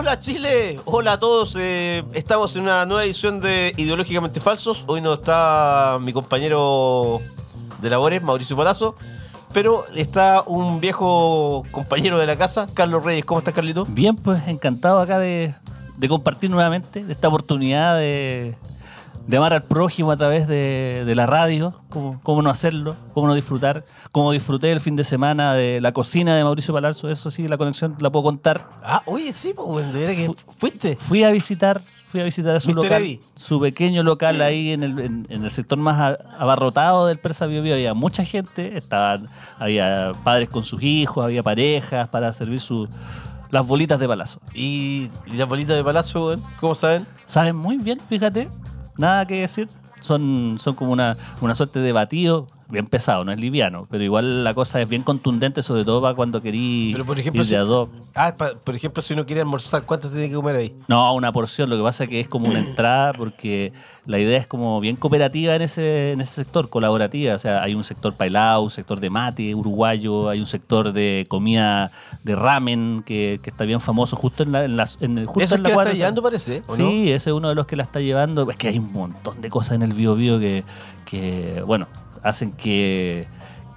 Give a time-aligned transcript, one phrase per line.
[0.00, 1.54] Hola Chile, hola a todos.
[1.58, 4.84] eh, estamos en una nueva edición de Ideológicamente Falsos.
[4.86, 7.20] Hoy no está mi compañero
[7.82, 8.96] de labores, Mauricio Palazzo,
[9.52, 13.26] pero está un viejo compañero de la casa, Carlos Reyes.
[13.26, 13.84] ¿Cómo estás, Carlito?
[13.84, 15.54] Bien, pues encantado acá de,
[15.98, 18.54] de compartir nuevamente esta oportunidad de,
[19.30, 23.28] de amar al prójimo a través de, de la radio, cómo, cómo no hacerlo, cómo
[23.28, 27.30] no disfrutar, cómo disfruté el fin de semana de la cocina de Mauricio Palazzo, eso
[27.30, 28.68] sí, la conexión la puedo contar.
[28.82, 30.96] Ah, oye, sí, pues, que fuiste.
[30.96, 33.20] Fui a visitar, fui a visitar a su local, Eddie.
[33.36, 37.62] su pequeño local ahí en el, en, en el sector más abarrotado del Persa Bio
[37.62, 37.74] Bio.
[37.74, 39.28] Había mucha gente, estaban,
[39.60, 42.88] había padres con sus hijos, había parejas para servir su,
[43.50, 44.40] las bolitas de palazo.
[44.54, 45.82] Y, las bolitas de
[46.18, 47.06] weón, ¿cómo saben?
[47.26, 48.48] Saben muy bien, fíjate,
[49.00, 49.68] nada que decir.
[50.00, 54.44] Son, son como una, una suerte de batido, bien pesado, no es liviano, pero igual
[54.44, 57.54] la cosa es bien contundente, sobre todo para cuando querí Pero por ejemplo, ir de
[57.56, 57.60] si-.
[58.14, 60.74] Ah, pa- por ejemplo, si uno quiere almorzar, ¿cuántas tiene que comer ahí?
[60.88, 61.68] No, una porción.
[61.70, 63.72] Lo que pasa es que es como una entrada porque
[64.06, 67.34] la idea es como bien cooperativa en ese, en ese sector, colaborativa.
[67.34, 71.26] O sea, hay un sector pailao, un sector de mate uruguayo, hay un sector de
[71.28, 71.92] comida
[72.24, 75.40] de ramen que, que está bien famoso justo en la, en la, en el- justo
[75.44, 76.88] Ese es en que la está llevando, parece, ¿o no?
[76.90, 78.48] Sí, ese es uno de los que la está llevando.
[78.50, 80.64] Es que hay un montón de cosas en el bio bio que,
[81.04, 81.86] que, bueno,
[82.22, 83.26] hacen que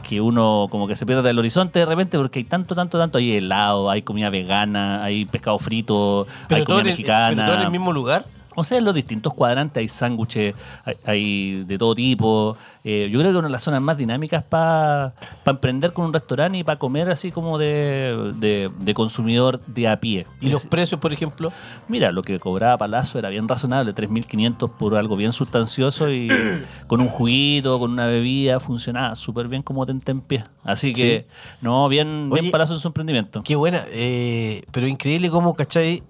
[0.07, 3.17] que uno como que se pierda del horizonte de repente porque hay tanto, tanto, tanto.
[3.19, 7.27] Hay helado, hay comida vegana, hay pescado frito, hay comida el- mexicana.
[7.29, 8.25] pero todo en el mismo lugar.
[8.55, 10.53] O sea, en los distintos cuadrantes hay sándwiches,
[10.85, 12.55] hay, hay de todo tipo.
[12.83, 15.13] Eh, yo creo que una de las zonas más dinámicas para
[15.45, 19.99] emprender con un restaurante y para comer así como de, de- de consumidor de a
[19.99, 20.27] pie.
[20.41, 21.51] ¿Y los Es- precios, por ejemplo?
[21.87, 26.27] Mira, lo que cobraba Palazzo era bien razonable, 3.500 por algo bien sustancioso y
[26.87, 30.43] con un juguito, con una bebida, funcionaba súper bien como tentempié.
[30.63, 31.25] Así que,
[31.61, 33.41] no, bien, Oye, bien Palazzo en su emprendimiento.
[33.43, 36.03] Qué buena, eh, pero increíble cómo, ¿cachai?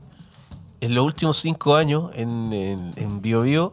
[0.84, 3.72] En los últimos cinco años en, en, Bio Bio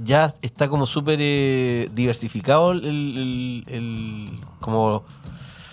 [0.00, 5.02] ya está como súper eh, diversificado el, como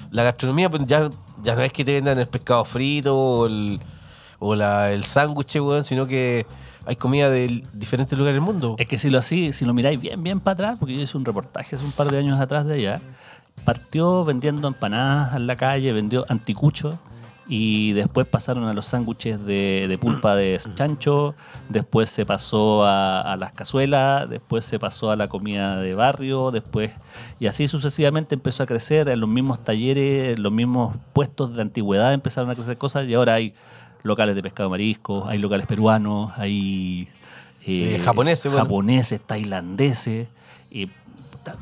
[0.09, 1.12] la gastronomía, pues ya,
[1.44, 3.80] ya no es que te vendan el pescado frito o el,
[4.58, 6.47] el sándwich, sino que
[6.88, 8.75] hay comida de diferentes lugares del mundo.
[8.80, 11.16] Es que si lo así, si lo miráis bien, bien para atrás, porque yo hice
[11.16, 13.02] un reportaje hace un par de años atrás de allá,
[13.66, 16.96] partió vendiendo empanadas en la calle, vendió anticuchos
[17.54, 21.36] y después pasaron a los sándwiches de, de pulpa de chancho,
[21.68, 26.52] después se pasó a, a las cazuelas, después se pasó a la comida de barrio,
[26.52, 26.92] después
[27.42, 31.62] y así sucesivamente empezó a crecer en los mismos talleres, en los mismos puestos de
[31.62, 33.54] antigüedad empezaron a crecer cosas y ahora hay
[34.04, 37.10] locales de pescado marisco, hay locales peruanos, hay
[37.68, 38.64] Eh, japoneses, bueno.
[38.66, 40.30] japoneses, tailandeses,
[40.72, 40.88] eh,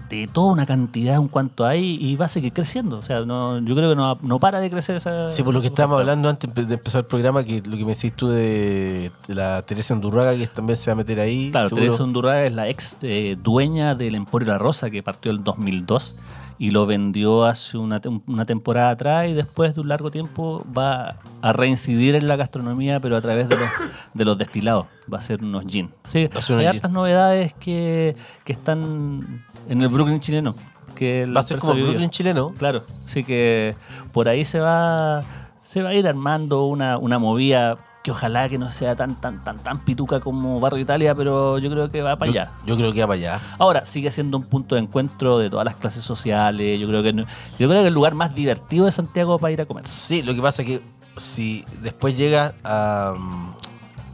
[0.10, 2.98] de toda una cantidad en cuanto hay y va a seguir creciendo.
[2.98, 5.30] O sea, no, yo creo que no, no para de crecer esa.
[5.30, 7.94] Sí, por lo que estábamos hablando antes de empezar el programa, que lo que me
[7.94, 11.52] decís tú de, de la Teresa Andurraga, que también se va a meter ahí.
[11.52, 11.86] Claro, seguro.
[11.86, 16.16] Teresa Undurraga es la ex eh, dueña del Emporio La Rosa que partió en 2002
[16.60, 21.16] y lo vendió hace una, una temporada atrás y después de un largo tiempo va
[21.42, 23.70] a reincidir en la gastronomía pero a través de los,
[24.14, 24.86] de los destilados.
[25.12, 25.90] Va a ser unos gin.
[26.04, 30.54] Sí, hay hartas novedades que, que están en el Brooklyn chileno.
[30.96, 31.88] Que Va a ser como vivió.
[31.88, 32.54] Brooklyn chileno.
[32.58, 33.78] Claro, así que
[34.12, 35.24] por ahí se va
[35.62, 39.44] se va a ir armando una, una movida que ojalá que no sea tan tan
[39.44, 42.52] tan tan pituca como Barrio Italia, pero yo creo que va para Yo- allá.
[42.66, 43.40] Yo, creo que va para allá.
[43.58, 46.80] Ahora sigue siendo un punto de encuentro de todas las clases sociales.
[46.80, 47.26] Yo creo que yo
[47.68, 49.86] creo que el lugar más divertido de Santiago para ir a comer.
[49.88, 50.82] Sí, lo que pasa es que
[51.18, 53.14] si después llega a,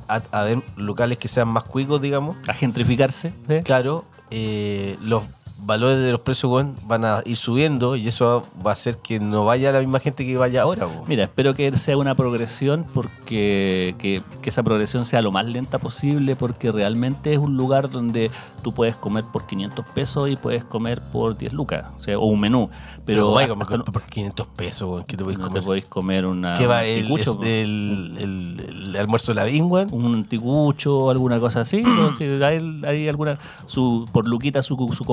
[0.08, 3.34] a, a ver locales que sean más cuicos, digamos, A gentrificarse.
[3.48, 3.62] ¿sí?
[3.64, 5.24] claro, eh, los,
[5.66, 9.20] valores de los precios weón, van a ir subiendo y eso va a hacer que
[9.20, 10.88] no vaya la misma gente que vaya ahora.
[10.88, 11.04] weón.
[11.08, 15.80] Mira, espero que sea una progresión porque que, que esa progresión sea lo más lenta
[15.80, 18.30] posible porque realmente es un lugar donde
[18.62, 22.26] tú puedes comer por 500 pesos y puedes comer por 10 lucas, o, sea, o
[22.26, 22.70] un menú.
[23.06, 25.62] Pero, como no- por 500 pesos, weón, ¿qué te podéis no comer?
[25.62, 26.80] te podéis comer una, ¿Qué va?
[26.80, 27.34] un El, po.
[27.36, 28.60] del- el-
[28.90, 29.90] el almuerzo de la BIN, weón?
[29.92, 31.84] un anticucho, alguna cosa así.
[32.18, 35.04] Sí, hay, hay alguna su por Luquita su, su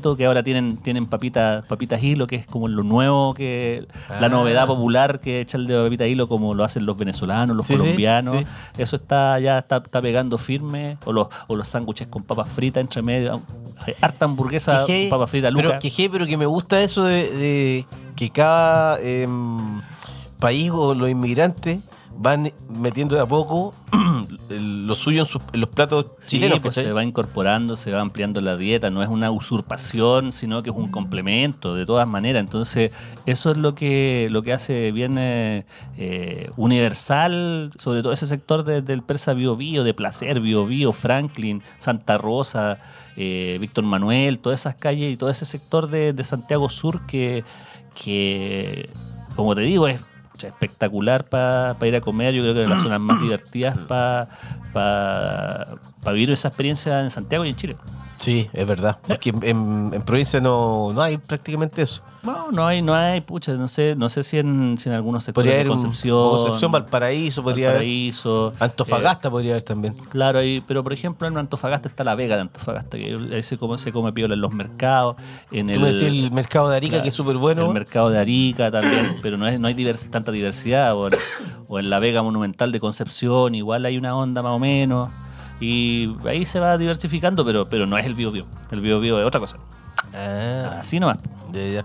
[0.00, 4.28] que ahora tienen tienen papitas papitas hilo, que es como lo nuevo que la Ah.
[4.28, 8.36] novedad popular que echan de papita hilo como lo hacen los venezolanos, los Sí, colombianos.
[8.38, 8.46] sí.
[8.78, 12.80] Eso está ya está, está pegando firme o los o los sándwiches con papas fritas
[12.80, 13.40] entre medio,
[14.00, 15.78] harta hamburguesa, Que je- papas fritas pero, Luca.
[15.78, 17.86] que je, pero que me gusta eso de, de
[18.16, 19.80] que cada em,
[20.38, 21.78] país o los inmigrantes
[22.16, 23.74] van metiendo de a poco
[24.50, 26.60] lo suyo en, sus- en los platos Sí, chilenos.
[26.60, 30.70] pues se va incorporando, se va ampliando la dieta, no es una usurpación, sino que
[30.70, 32.40] es un complemento de todas maneras.
[32.40, 32.92] Entonces,
[33.26, 35.66] eso es lo que, lo que hace bien eh,
[35.96, 40.92] eh, universal, sobre todo ese sector de- del Persa Bio Bio, de Placer, Bio Bio,
[40.92, 42.78] Franklin, Santa Rosa,
[43.16, 47.44] eh, Víctor Manuel, todas esas calles y todo ese sector de, de Santiago Sur que,
[47.94, 48.90] que,
[49.36, 50.00] como te digo, es
[50.44, 52.34] pucha, espectacular para ir a comer.
[52.34, 54.28] Yo creo que es de las zonas más divertidas para
[56.06, 57.76] vivir esa experiencia en Santiago y en Chile.
[58.24, 58.96] Sí, es verdad.
[59.06, 62.00] Porque en, en- en provincia no, no hay prácticamente eso.
[62.22, 65.24] No, no hay, no hay, pucha, no sé, no sé si en, si en algunos
[65.24, 67.80] sectores Podría de haber Concepción, Concepción, Valparaíso, podría haber.
[67.80, 69.92] Valparaíso, Antofagasta podría haber también.
[69.92, 73.42] eh, claro, ahí, pero por ejemplo en Antofagasta está la Vega de Antofagasta, que ahí
[73.42, 75.16] se come, se come piola en los mercados,
[75.50, 77.66] en el, me decías el mercado de Arica, claro, que es súper bueno.
[77.66, 81.12] el mercado de Arica también, pero no, es, no hay divers- tanta diversidad, o en,
[81.68, 85.10] o en la Vega Monumental de Concepción, igual hay una onda más o menos,
[85.60, 89.20] y ahí se va diversificando, pero, pero no es el bio bio, el bio bio
[89.20, 89.56] es otra cosa,
[90.14, 90.78] Ah.
[90.80, 91.18] así nomás.
[91.52, 91.84] Ya, ya.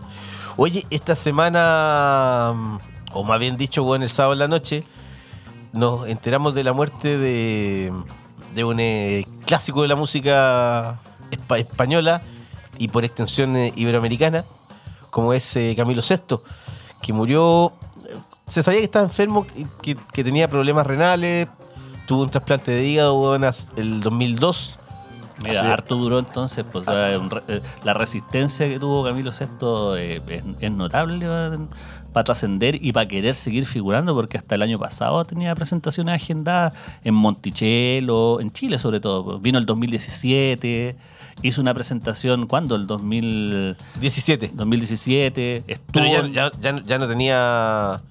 [0.57, 2.77] Oye, esta semana, mm,
[3.13, 4.83] o más bien dicho, bueno, el sábado en la noche,
[5.73, 7.93] nos enteramos de la muerte de,
[8.55, 10.99] de un eh, clásico de la música
[11.31, 12.21] espa- española
[12.77, 14.45] y por extensión eh, iberoamericana,
[15.11, 16.37] como es eh, Camilo VI,
[17.01, 17.73] que murió,
[18.07, 18.15] eh,
[18.47, 19.45] se sabía que estaba enfermo,
[19.81, 21.47] que, que tenía problemas renales,
[22.09, 24.75] tuvo un trasplante de hígado as- el 2002.
[25.45, 27.11] Mira, Así- harto duró entonces, pues Ah.
[27.11, 31.27] eh, eh, la resistencia que tuvo Camilo VI eh, es, es notable
[32.11, 36.73] para trascender y para querer seguir figurando, porque hasta el año pasado tenía presentaciones agendadas
[37.03, 39.23] en Monticello, en Chile sobre todo.
[39.23, 39.41] pues.
[39.41, 40.95] Vino el 2017,
[41.43, 42.75] hizo una presentación, ¿cuándo?
[42.75, 44.51] El 2000, 17.
[44.55, 45.93] 2017, estuvo...
[45.93, 48.01] Pero ya, ya, ya- ya no tenía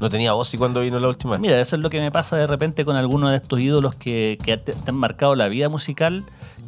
[0.00, 1.38] no tenía voz y cuando vino la última.
[1.38, 4.38] Mira, eso es lo que me pasa de repente con algunos de estos ídolos que,
[4.42, 6.24] que te, han marcado la vida musical,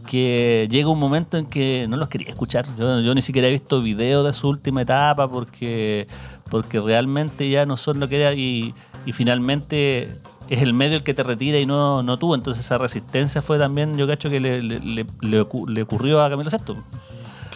[0.08, 2.66] que llega un momento en que no los quería escuchar.
[2.78, 6.06] Yo, yo ni siquiera he visto videos de su última etapa porque,
[6.50, 8.74] porque realmente ya no son lo que era y,
[9.12, 10.12] finalmente
[10.48, 12.34] es el medio el que te retira y no, no tú.
[12.34, 16.76] Entonces esa resistencia fue también, yo cacho que le, le ocurrió a Camilo VI.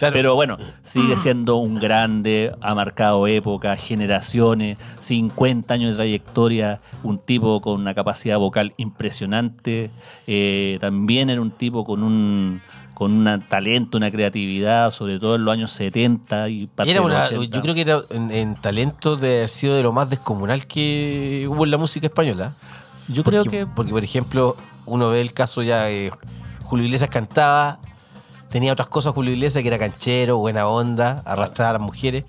[0.01, 0.13] Claro.
[0.13, 7.19] Pero bueno, sigue siendo un grande, ha marcado época, generaciones, 50 años de trayectoria, un
[7.19, 9.91] tipo con una capacidad vocal impresionante,
[10.25, 12.61] eh, también era un tipo con un
[12.95, 17.07] con un talento, una creatividad, sobre todo en los años 70 y parte Era de
[17.07, 17.55] los una- 80.
[17.57, 21.45] yo creo que era en, en talento de haber sido de lo más descomunal que
[21.49, 22.53] hubo en la música española.
[23.07, 24.55] Yo porque, creo que porque, por ejemplo,
[24.85, 26.11] uno ve el caso ya de
[26.63, 27.79] Julio Iglesias cantaba,
[28.51, 32.25] tenía otras cosas Julio Iglesias que era canchero, buena onda, arrastraba a las mujeres.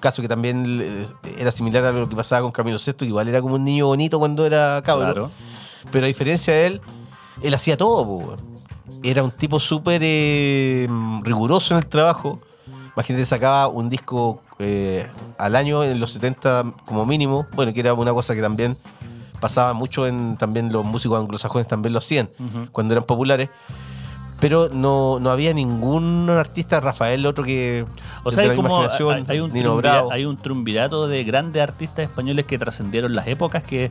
[0.00, 1.06] Caso que también eh,
[1.38, 3.86] era similar a lo que pasaba con Camilo VI, que igual era como un niño
[3.86, 5.12] bonito cuando era cabro.
[5.12, 5.30] Claro.
[5.90, 6.80] Pero a diferencia de él,
[7.42, 8.36] él hacía todo, po.
[9.02, 10.88] Era un tipo súper eh,
[11.22, 12.40] riguroso en el trabajo.
[12.94, 15.06] Imagínate, sacaba un disco eh,
[15.38, 17.46] al año en los 70 como mínimo.
[17.54, 18.76] Bueno, que era una cosa que también
[19.40, 22.28] pasaba mucho en también los músicos anglosajones también lo hacían
[22.72, 23.48] cuando eran populares.
[24.40, 27.84] Pero no, no había ningún artista, Rafael, otro que
[28.24, 30.10] O sea, hay, como, hay, hay un Nino Bravo.
[30.10, 33.90] hay un triunvirato de grandes artistas españoles que trascendieron las épocas, que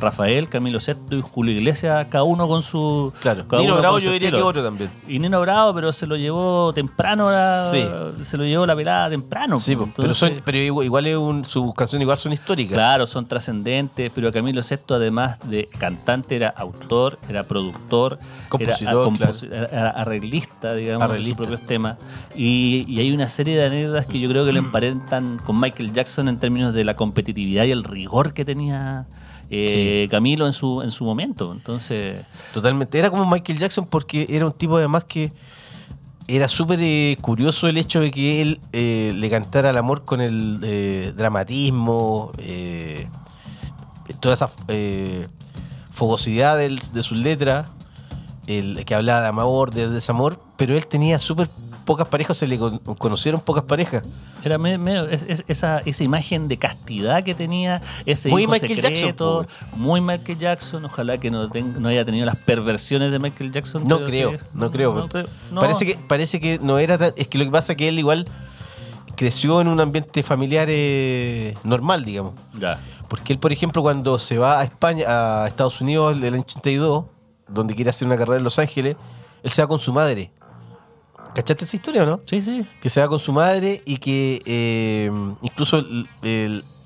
[0.00, 3.12] Rafael, Camilo VI y Julio Iglesias, cada uno con su...
[3.20, 4.44] Claro, cada Nino uno Bravo yo diría estilo.
[4.44, 4.90] que otro también.
[5.06, 8.24] Y Nino Bravo, pero se lo llevó temprano, la- Sí.
[8.24, 9.60] se lo llevó la pelada temprano.
[9.60, 9.90] Sí, pues.
[9.96, 12.74] pero, son, pero igual, es un- sus canciones igual son históricas.
[12.74, 19.10] Claro, son trascendentes, pero Camilo VI, además de cantante, era autor, era productor, Compositor,
[19.50, 21.28] era, era arreglista, digamos, Arreglista.
[21.30, 21.96] de sus propios temas.
[22.34, 25.92] Y, y hay una serie de anécdotas que yo creo que lo emparentan con Michael
[25.92, 29.06] Jackson en términos de la competitividad y el rigor que tenía
[29.50, 31.52] eh, Camilo en su, en su momento.
[31.52, 32.98] Entonces, Totalmente.
[32.98, 35.32] Era como Michael Jackson porque era un tipo además que
[36.28, 40.20] era súper eh, curioso el hecho de que él eh, le cantara el amor con
[40.20, 42.30] el eh, dramatismo,
[44.20, 44.50] toda esa
[45.90, 47.68] fogosidad del- de sus letras,
[48.46, 51.48] el que hablaba de amor, de desamor, pero él tenía súper
[51.90, 54.04] pocas parejas, se le con- conocieron pocas parejas.
[54.44, 58.52] Era me- medio, es- es- esa, esa imagen de castidad que tenía, ese Muy hijo
[58.52, 60.84] Michael Jackson, secreto, muy Michael Jackson.
[60.84, 63.88] Ojalá que no, ten- no haya tenido las perversiones de Michael Jackson.
[63.88, 64.94] No creo, no creo.
[64.94, 65.26] no creo.
[65.50, 65.60] No.
[65.60, 67.12] Parece, que, parece que no era tan...
[67.16, 68.24] Es que lo que pasa es que él igual
[69.16, 72.34] creció en un ambiente familiar eh, normal, digamos.
[72.58, 72.78] Ya.
[73.08, 77.04] Porque él, por ejemplo, cuando se va a España, a Estados Unidos del año 82,
[77.48, 78.96] donde quiere hacer una carrera en Los Ángeles,
[79.42, 80.30] él se va con su madre.
[81.34, 82.20] ¿Cachaste esa historia o no?
[82.24, 82.66] Sí, sí.
[82.80, 85.10] Que se va con su madre y que eh,
[85.42, 85.82] incluso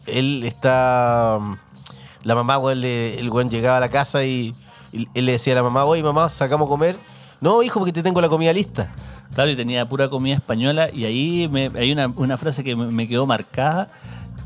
[0.06, 1.38] él está...
[2.22, 4.54] La mamá, le- el llegaba a la casa y,
[4.92, 6.96] y él le decía a la mamá, oye mamá, sacamos a comer.
[7.42, 8.94] No, hijo, porque te tengo la comida lista.
[9.34, 10.88] Claro, y tenía pura comida española.
[10.90, 13.88] Y ahí me- hay una, una frase que me, me quedó marcada,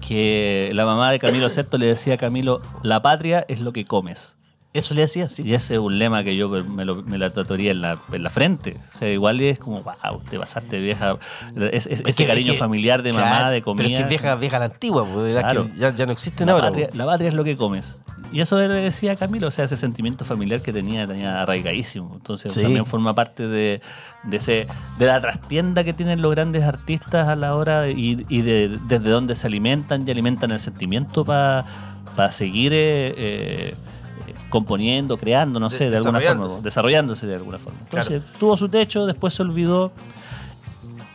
[0.00, 3.84] que la mamá de Camilo VI le decía a Camilo, la patria es lo que
[3.84, 4.36] comes.
[4.74, 5.42] Eso le decía, sí.
[5.44, 8.22] Y ese es un lema que yo me, lo, me la tatuaría en la, en
[8.22, 8.76] la frente.
[8.94, 11.16] O sea, igual es como, wow, te pasaste vieja.
[11.56, 13.84] Es- es- Es ese que- cariño que- familiar de mamá, claro, de comida.
[13.86, 15.64] Pero es que vieja, vieja la antigua, la Claro.
[15.72, 16.68] que ya, ya no existen la, ahora.
[16.68, 17.98] patria, la patria es lo que comes.
[18.30, 22.12] Y eso le decía a Camilo, o sea, ese sentimiento familiar que tenía, tenía arraigadísimo.
[22.16, 22.60] Entonces Sí.
[22.60, 23.80] también forma parte de,
[24.24, 24.66] de ese
[24.98, 28.78] de la trastienda que tienen los grandes artistas a la hora de- y, y de,
[28.86, 31.64] desde donde se alimentan y alimentan el sentimiento para
[32.30, 33.74] seguir eh, eh,
[34.50, 37.78] componiendo, creando, no De- sé, de alguna forma, desarrollándose de alguna forma.
[37.84, 38.38] Entonces Claro.
[38.38, 39.92] tuvo su techo, después se olvidó.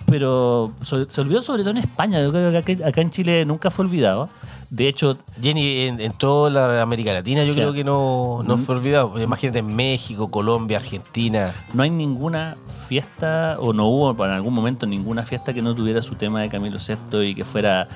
[0.06, 2.22] Pero so- se olvidó sobre todo en España.
[2.22, 4.30] Yo creo que acá, acá en Chile nunca fue olvidado.
[4.70, 8.64] De hecho, Jenny, en, en toda la América Latina yo creo que no, no Mm.
[8.66, 9.22] fue olvidado.
[9.22, 11.54] Imagínate en México, Colombia, Argentina.
[11.74, 16.02] no hay ninguna fiesta, o no hubo en algún momento ninguna fiesta que no tuviera
[16.02, 17.88] su tema de Camilo VI y que fuera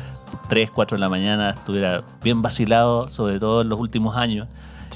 [0.49, 4.47] 3, 4 de la mañana, estuviera bien vacilado, sobre todo en los últimos años.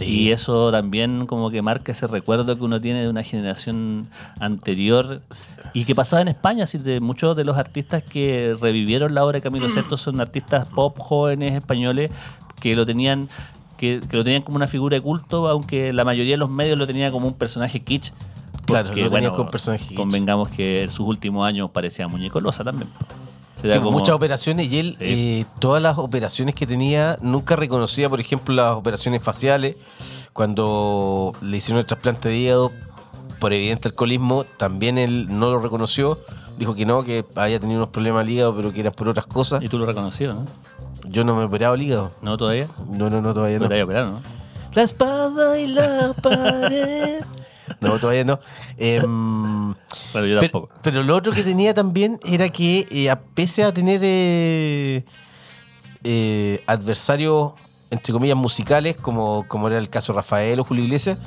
[0.02, 0.24] Sí.
[0.24, 4.08] Y eso también como que marca ese recuerdo que uno tiene de una generación
[4.40, 5.22] anterior
[5.74, 6.64] y que pasaba en España.
[6.64, 10.68] Así de muchos de los artistas que revivieron la obra de Camilo VI son artistas
[10.68, 12.12] pop jóvenes españoles
[12.60, 13.30] que lo tenían
[13.78, 16.78] que, que lo tenían como una figura de culto, aunque la mayoría de los medios
[16.78, 18.12] lo tenía como un personaje kitsch.
[18.66, 19.98] Claro, lo bueno, como personaje kitsch.
[19.98, 22.90] Convengamos que en sus últimos años parecía muñecolosa también.
[23.64, 25.06] Sí, como- Muchas operaciones y él, Sí.
[25.42, 29.76] eh, todas las operaciones que tenía, nunca reconocía, por ejemplo, las operaciones faciales.
[30.34, 32.72] Cuando le hicieron el trasplante de hígado
[33.40, 36.18] por evidente alcoholismo, también él no lo reconoció.
[36.58, 39.28] Dijo que no, que había tenido unos problemas al hígado, pero que eran por otras
[39.28, 39.62] cosas.
[39.62, 40.46] Y tú lo reconoció, ¿no?
[41.06, 42.12] Yo no me he operado el hígado.
[42.22, 42.68] ¿No todavía?
[42.92, 43.68] No, no, no, todavía no.
[43.68, 44.22] Pero te operar, ¿no?
[44.74, 47.24] La espada y la pared.
[47.80, 48.40] No, todavía no.
[48.78, 49.74] Em,
[50.14, 50.70] Pero yo tampoco.
[50.82, 55.06] pero lo otro que tenía también era que, eh, a- pese a tener eh,
[56.04, 57.54] eh, adversarios,
[57.90, 61.18] entre comillas, musicales, como, como era el caso de Rafael o Julio Iglesias,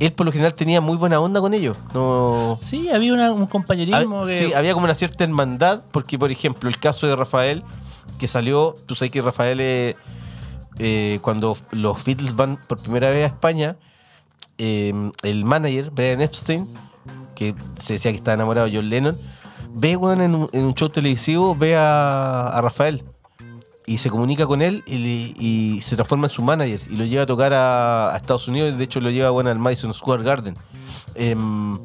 [0.00, 1.76] él por lo general tenía muy buena onda con ellos.
[1.94, 4.38] No, Sí, había una- un compañerismo hab- que...
[4.38, 7.62] sí, había como una cierta hermandad, porque, por ejemplo, el caso de Rafael,
[8.18, 9.96] que salió, tú sabes que Rafael,
[11.20, 13.76] cuando los Beatles van por primera vez a España,
[14.58, 14.92] eh,
[15.22, 16.66] el manager, Brian Epstein,
[17.34, 19.16] que se decía que estaba enamorado de John Lennon,
[19.74, 23.02] ve weón, en, un, en un show televisivo, ve a, a Rafael
[23.86, 27.04] y se comunica con él y, le- y se transforma en su manager y lo
[27.04, 30.22] lleva a tocar a, a Estados Unidos, de hecho lo lleva bueno, al Madison Square
[30.22, 30.56] Garden.
[31.14, 31.78] Em,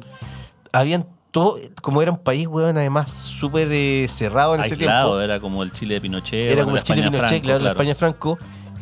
[0.72, 5.20] habían todo, como era un país, weón, además súper eh, cerrado en ese tiempo.
[5.20, 6.52] era como el Chile de Pinochet.
[6.52, 8.38] Era como el Chile España Pinochet, Franco, claro, la España Franco.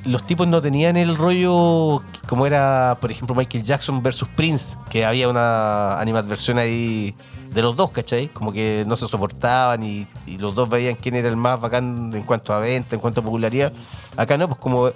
[0.09, 5.05] Los tipos no tenían el rollo como era, por ejemplo, Michael Jackson versus Prince, que
[5.05, 7.15] había una animadversión ahí
[7.53, 8.29] de los dos, ¿cachai?
[8.29, 12.11] Como que no se soportaban y, y los dos veían quién era el más bacán
[12.15, 13.73] en cuanto a venta, en cuanto a popularidad.
[14.17, 14.91] Acá no, pues como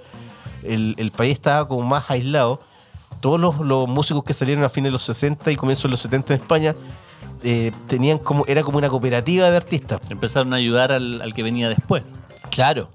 [0.63, 2.61] el, el país estaba como más aislado,
[3.21, 6.01] todos los, los músicos que salieron a fines de los 60 y comienzos de los
[6.01, 6.75] 70 en España
[7.43, 10.01] eh, tenían como, era como una cooperativa de artistas.
[10.09, 12.03] Empezaron a ayudar al, al que venía después.
[12.51, 12.89] Claro.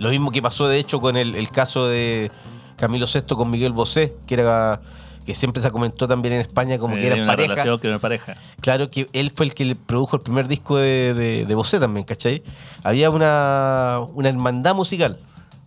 [0.00, 2.30] Lo mismo que pasó, de hecho, con el, el caso de
[2.76, 4.80] Camilo VI con Miguel Bosé, que era
[5.26, 7.48] que siempre se comentó también en España como que Eh, eran pareja.
[7.52, 8.34] relación que era pareja.
[8.60, 12.04] Claro que él fue el que produjo el primer disco de, de, de Bosé también,
[12.06, 12.42] ¿cachai?
[12.82, 15.18] Había una, una hermandad musical,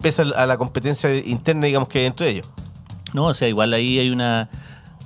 [0.02, 2.48] pese a la- a la competencia interna, digamos, que hay entre ellos.
[3.14, 4.50] No, o sea, igual ahí hay una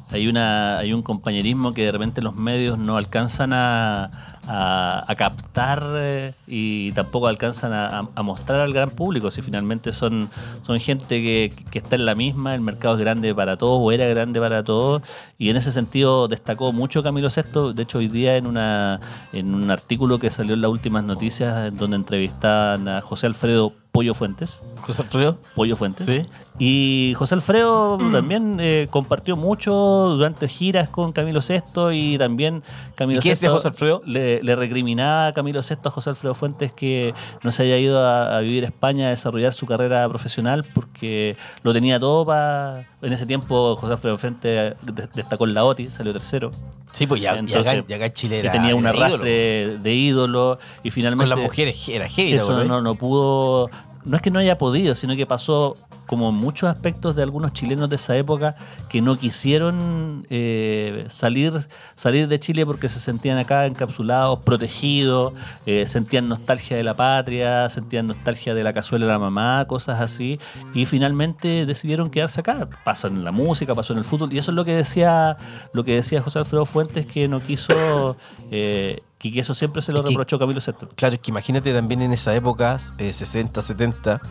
[0.09, 5.83] hay una hay un compañerismo que de repente los medios no alcanzan a, a, captar
[5.95, 9.31] eh, y tampoco alcanzan a, mostrar al gran público.
[9.31, 10.29] Si finalmente son,
[10.63, 13.91] son gente que, que está en la misma, el mercado es grande para todos o
[13.91, 15.01] era grande para todos.
[15.37, 17.73] Y en ese sentido destacó mucho Camilo VI.
[17.73, 18.99] De hecho, hoy día en, una,
[19.33, 24.13] en un artículo que salió en las últimas noticias, donde entrevistaban a José Alfredo Pollo
[24.13, 24.61] Fuentes.
[24.81, 25.39] José Alfredo.
[25.55, 26.05] Pollo Fuentes.
[26.05, 26.21] Sí.
[26.59, 31.61] Y José Alfredo también eh, compartió mucho durante giras con Camilo VI
[31.93, 32.61] y también
[32.93, 34.03] Camilo ¿Y qué decía José Alfredo?
[34.05, 38.05] Le, le recriminaba a Camilo VI a José Alfredo Fuentes que no se haya ido
[38.05, 42.87] a, a vivir a España a desarrollar su carrera profesional porque lo tenía todo para...
[43.01, 46.51] En ese tiempo José Alfredo Fuentes de- destacó en la OTI, salió tercero.
[46.91, 48.51] Sí, pues ya, ya Entonces, acá, ya acá en Chile que era.
[48.53, 49.03] tenía un ídolo.
[49.03, 51.29] arrastre de ídolo y finalmente...
[51.29, 53.69] Con las mujeres era heavy, ¿te Eso no, no pudo.
[54.07, 55.75] No es que no haya podido, sino que pasó
[56.07, 58.55] como muchos aspectos de algunos chilenos de esa época
[58.89, 61.53] que no quisieron eh, salir,
[61.95, 65.33] salir de Chile porque se sentían acá encapsulados, protegidos,
[65.65, 69.99] eh, sentían nostalgia de la patria, sentían nostalgia de la cazuela de la mamá, cosas
[69.99, 70.39] así,
[70.73, 72.69] y finalmente decidieron quedarse acá.
[72.85, 75.37] Pasa en la música, pasó en el fútbol, y eso es lo que decía,
[75.73, 78.15] lo que decía José Alfredo Fuentes, que no quiso,
[78.49, 80.87] eh, y que eso siempre se lo Es que- reprochó Camilo VI.
[80.95, 84.21] Claro, es que imagínate también en esa época, eh, 60, 70,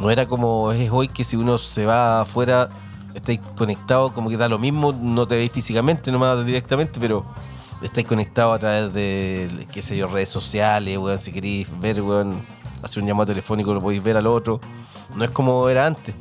[0.00, 2.68] no era como es hoy que si uno se va afuera,
[3.14, 7.24] estáis conectados, como que da lo mismo, no te veis físicamente, nomás directamente, pero
[7.80, 12.44] estáis conectados a través de, qué sé yo, redes sociales, weón, si queréis ver, weón,
[12.82, 14.60] hacer un llamado telefónico, lo podéis ver al otro.
[15.14, 16.14] No es como era antes.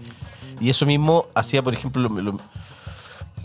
[0.61, 2.39] Y eso mismo hacía, por ejemplo, lo- lo-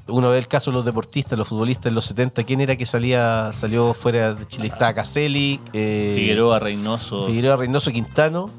[0.09, 2.87] uno ve el caso de los deportistas, los futbolistas en los 70, ¿quién era que
[2.87, 4.69] salía salió fuera de Chile?
[4.69, 7.27] Estaba Caselli, eh, Figueroa, Reynoso.
[7.27, 8.51] Figueroa Reynoso Quintano.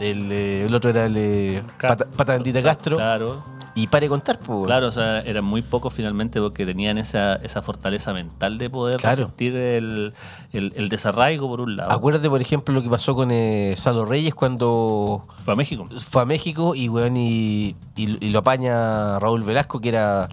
[0.00, 2.96] El, eh, el otro era el eh, Pata, Pata Bendita Castro.
[2.96, 3.42] Claro,
[3.74, 4.66] Y pare de contar, pues.
[4.66, 8.96] claro, o sea, eran muy pocos finalmente porque tenían esa, esa fortaleza mental de poder
[8.96, 9.16] Claro.
[9.24, 10.14] resistir el,
[10.52, 11.92] el, el desarraigo por un lado.
[11.92, 15.86] Acuérdate, por ejemplo, lo que pasó con eh, Salo Reyes cuando Para México.
[16.10, 20.28] fue a México y, weón, y, y- y lo apaña Raúl Velasco, que era.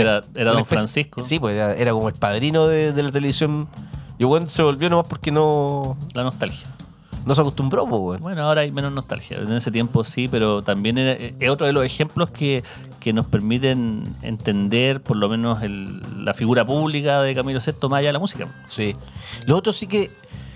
[0.00, 1.24] Era- era don especie- Francisco.
[1.24, 3.68] Sí, pues era, era como el padrino de, de la televisión.
[4.18, 6.68] Y weón se volvió nomás porque no, La nostalgia.
[7.26, 8.20] no se acostumbró, pues, weón.
[8.22, 9.38] Bueno, ahora hay menos nostalgia.
[9.38, 12.62] En ese tiempo sí, pero también era- es otro de los ejemplos que,
[13.00, 17.98] que nos permiten entender por lo menos el- la figura pública de Camilo VI más
[17.98, 18.48] allá de la música.
[18.66, 18.94] Sí.
[19.46, 20.10] Lo otro sí que,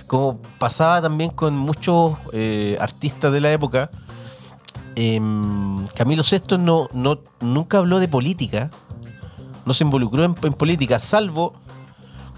[0.06, 3.90] como pasaba también con muchos eh, artistas de la época,
[4.94, 8.70] em, Camilo VI no, no, nunca habló de política,
[9.66, 11.52] no se involucró en, política, salvo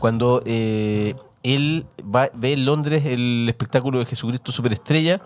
[0.00, 5.20] cuando eh, él va, ve en Londres el espectáculo de Jesucristo Superestrella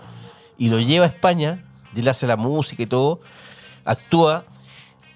[0.58, 3.20] y lo lleva a España, y él hace la música y todo,
[3.84, 4.44] actúa,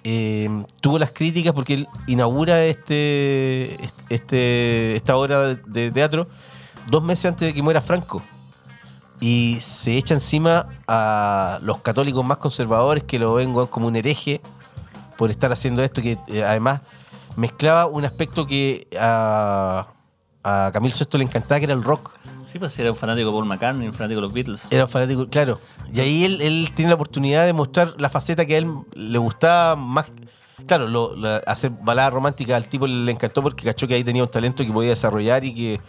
[0.04, 0.48] eh,
[0.80, 3.76] tuvo las críticas porque él inaugura este,
[4.08, 6.28] este, esta obra de, teatro
[6.88, 8.22] dos meses antes de que muera Franco.
[9.20, 14.40] Y se echa encima a los católicos más conservadores que lo ven como un hereje
[15.16, 16.80] por estar haciendo esto, que eh, además
[17.36, 19.86] mezclaba un aspecto que a,
[20.42, 22.12] a Camilo VI le encantaba, que era el rock.
[22.50, 24.72] Sí, pues era un fanático de Paul McCartney, un fanático de los Beatles.
[24.72, 25.60] Era un fanático, claro.
[25.92, 29.18] Y ahí él, él tiene la oportunidad de mostrar la faceta que a él le
[29.18, 30.06] gustaba más.
[30.66, 34.22] Claro, lo, la- hacer balada romántica al tipo le encantó porque cachó que ahí tenía
[34.22, 35.80] un talento que podía desarrollar y que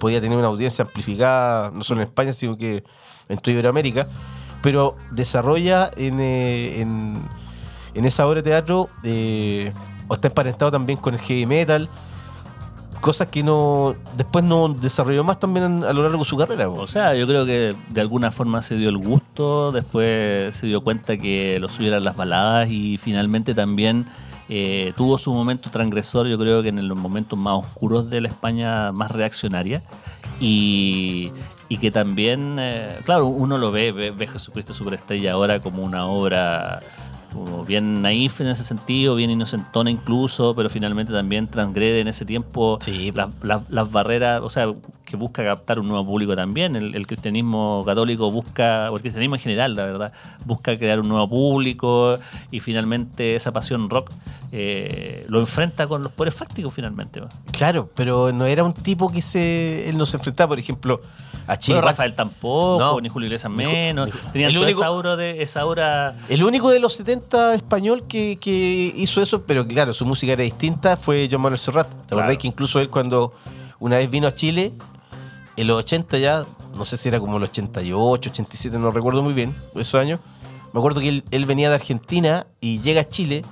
[0.00, 2.82] podía tener una audiencia amplificada, no solo en España, sino que
[3.28, 4.08] en toda Iberoamérica.
[4.62, 7.22] Pero desarrolla en, eh, en,
[7.96, 9.72] en esa obra de teatro, eh,
[10.10, 11.88] está emparentado también con el heavy metal,
[13.00, 16.68] cosas que no después no desarrolló más también a lo largo de su carrera.
[16.68, 20.82] O sea, yo creo que de alguna forma se dio el gusto, después se dio
[20.82, 24.06] cuenta que lo suyo eran las baladas y finalmente también
[24.48, 28.28] eh, tuvo su momento transgresor, yo creo que en los momentos más oscuros de la
[28.28, 29.82] España más reaccionaria
[30.38, 31.32] y,
[31.68, 36.06] y que también, eh, claro, uno lo ve, ve, ve Jesucristo Superestrella ahora como una
[36.06, 36.80] obra
[37.36, 42.24] como bien naif en ese sentido, bien inocentona incluso, pero finalmente también transgrede en ese
[42.24, 43.12] tiempo Sí.
[43.14, 44.72] las, las- las barreras, o sea,
[45.06, 46.76] que busca captar un nuevo público también.
[46.76, 50.12] El, el cristianismo católico busca, o el cristianismo en general, la verdad,
[50.44, 52.16] busca crear un nuevo público
[52.50, 54.10] y finalmente esa pasión rock
[54.52, 57.20] eh, lo enfrenta con los poderes fácticos finalmente.
[57.20, 57.28] ¿no?
[57.52, 61.00] Claro, pero no era un tipo que se él no se enfrentaba, por ejemplo,
[61.46, 61.76] a Chile.
[61.76, 63.00] Bueno, Rafael tampoco, No.
[63.00, 64.10] ni Julio Iglesias menos.
[64.32, 68.38] Tenían el único- esa aura, de, esa aura El único de los 70 español que,
[68.40, 71.86] que hizo eso, pero claro, su música era distinta, fue John Manuel Serrat.
[71.88, 72.22] ¿Te Claro.
[72.24, 73.32] acordás que incluso él cuando
[73.78, 74.72] una vez vino a Chile,
[75.56, 79.34] en los 80 ya, no sé si era como el 88, 87, no recuerdo muy
[79.34, 80.20] bien, esos años,
[80.72, 83.44] me acuerdo que él, él venía de Argentina y llega a Chile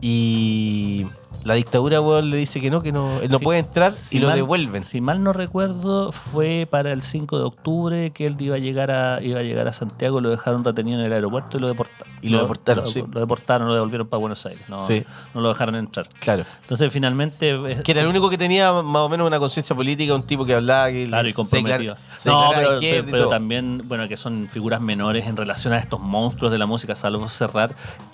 [0.00, 1.06] y
[1.46, 3.44] la dictadura, weón, le dice que no, que no, él no Sí.
[3.44, 4.82] puede entrar Si y lo devuelven.
[4.82, 8.90] Si mal no recuerdo, fue para el 5 de octubre que él iba a llegar
[8.90, 12.12] a, iba a, llegar a Santiago, lo dejaron retenido en el aeropuerto y lo deportaron.
[12.22, 13.04] Y lo deportaron, lo, sí.
[13.12, 14.62] Lo deportaron, lo devolvieron para Buenos Aires.
[14.68, 15.04] No, Sí.
[15.34, 16.08] no lo dejaron entrar.
[16.18, 16.44] Claro.
[16.62, 17.50] Entonces, finalmente.
[17.50, 20.44] eh, Que era el único que tenía más o menos una conciencia política, un tipo
[20.44, 21.96] que hablaba, que Claro, y comprometido.
[22.18, 22.80] se No, pero,
[23.10, 26.94] pero- también, bueno, que son figuras menores en relación a estos monstruos de la música,
[26.94, 27.70] salvo Serrat,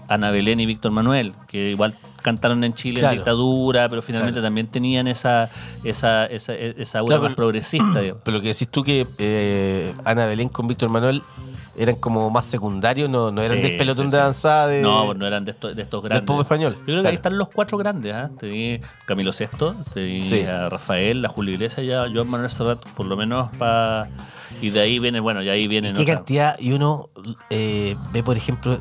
[0.09, 3.13] Ana Belén y Víctor Manuel, que igual cantaron en Chile Claro.
[3.13, 4.47] en dictadura, pero finalmente Claro.
[4.47, 5.51] también tenían esa,
[5.85, 8.01] esa, esa, esa aura Claro, más pero- progresista.
[8.01, 8.23] digamos.
[8.25, 11.23] Pero lo que decís tú que eh, Ana Belén con Víctor Manuel
[11.77, 15.07] eran como más secundarios, no, no eran Sí, del pelotón sí, de avanzada de, No,
[15.07, 16.27] pues no eran de estos, de estos del grandes.
[16.27, 16.75] pop español.
[16.81, 18.15] Yo creo que ahí están los cuatro grandes.
[18.15, 18.31] ¿ah?
[18.39, 20.43] Tení Camilo Sesto, tení Sí.
[20.43, 24.09] a Rafael, a Julio Iglesias y a Joan Manuel Serrat, por lo menos para.
[24.61, 26.59] Y de ahí viene, bueno, y ahí ¿Y vienen qué otras- cantidad?
[26.61, 27.09] Y uno
[27.49, 28.79] eh, ve, por ejemplo,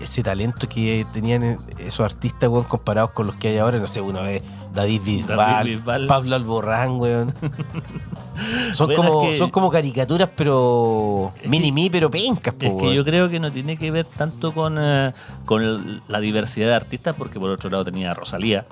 [0.00, 3.78] ese talento que tenían eh, esos artistas, weón, comparados con los que hay ahora.
[3.78, 4.42] No sé, uno ve
[4.74, 6.06] David Bisbal.
[6.06, 7.34] Pablo Alborán, weón.
[8.72, 12.76] son, Bueno, como, es que- son como caricaturas, pero mini-mi, pero pencas, po, Es que
[12.82, 12.94] weón.
[12.94, 15.12] yo creo que no tiene que ver tanto con, eh,
[15.44, 18.66] con la diversidad de artistas, porque por otro lado tenía a Rosalía,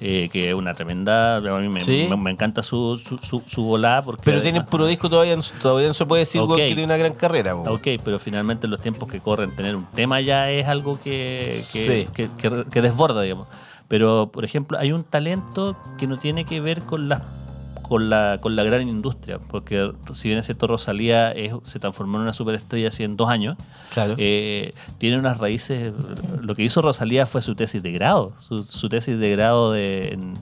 [0.00, 1.36] eh, que es una tremenda.
[1.36, 2.06] A mí me, Sí.
[2.10, 4.02] me- me encanta su, su, su, su volada.
[4.02, 6.96] Porque Pero tienen puro disco todavía, no- todavía no se puede decir, que tiene una
[6.96, 7.70] gran carrera, po.
[7.72, 11.48] Ok, pero finalmente en los tiempos que corren, tener un tema ya es algo que,
[11.50, 12.08] que, Sí.
[12.14, 13.46] que- que- que desborda, digamos.
[13.88, 17.22] Pero, por ejemplo, hay un talento que no tiene que ver con la
[17.88, 22.16] con la, con la gran industria, porque si bien es cierto, Rosalía es- se transformó
[22.18, 23.56] en una superestrella hace en dos años,
[23.90, 24.14] Claro.
[24.18, 25.92] eh, tiene unas raíces.
[26.42, 30.12] Lo que hizo Rosalía fue su tesis de grado, su, su tesis de grado de,
[30.12, 30.34] en,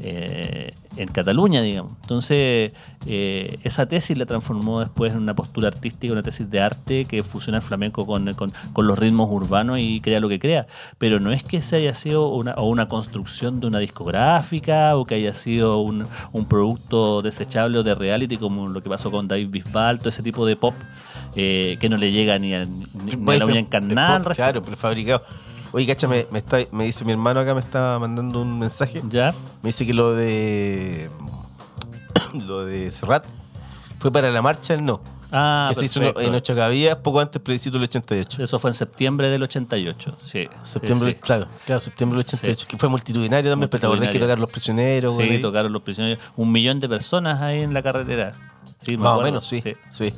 [0.00, 1.92] eh, en Cataluña, digamos.
[2.02, 2.72] Entonces,
[3.06, 7.22] eh, esa tesis la transformó después en una postura artística, una tesis de arte que
[7.22, 10.66] fusiona el flamenco con, con- con los ritmos urbanos y crea lo que crea.
[10.98, 15.04] Pero no es que se haya sido una, o una construcción de una discográfica o
[15.04, 19.28] que haya sido un, un producto desechable o de reality, como lo que pasó con
[19.28, 20.74] David Bisbal, todo ese tipo de pop.
[21.36, 24.08] eh, que no le llega ni a, ni, ni a la uña encarnada.
[24.46, 25.22] Claro, prefabricado.
[25.72, 29.02] Oye, cacha, me, me está, me dice mi hermano acá, me está mandando un mensaje.
[29.08, 29.32] ¿Ya?
[29.62, 31.08] Me dice que lo de.
[32.46, 33.24] lo de Serrat
[33.98, 35.00] fue para la marcha, el no.
[35.32, 36.22] Ah, que se hizo perfecto.
[36.22, 38.42] en ocho cabías, poco antes del plebiscito del 88.
[38.42, 40.16] Eso fue en septiembre del 88.
[40.18, 40.48] Sí.
[40.64, 41.22] Septiembre, sí, sí.
[41.22, 42.60] claro, claro, septiembre del 88.
[42.62, 42.66] Sí.
[42.66, 44.26] Que fue multitudinario también, pero te acordás que Multitudinario.
[44.26, 46.24] tocaron los prisioneros, Sí, tocaron los prisioneros.
[46.34, 48.32] Un millón de personas ahí en la carretera.
[48.78, 50.12] Sí, me Más o menos, sí, sí.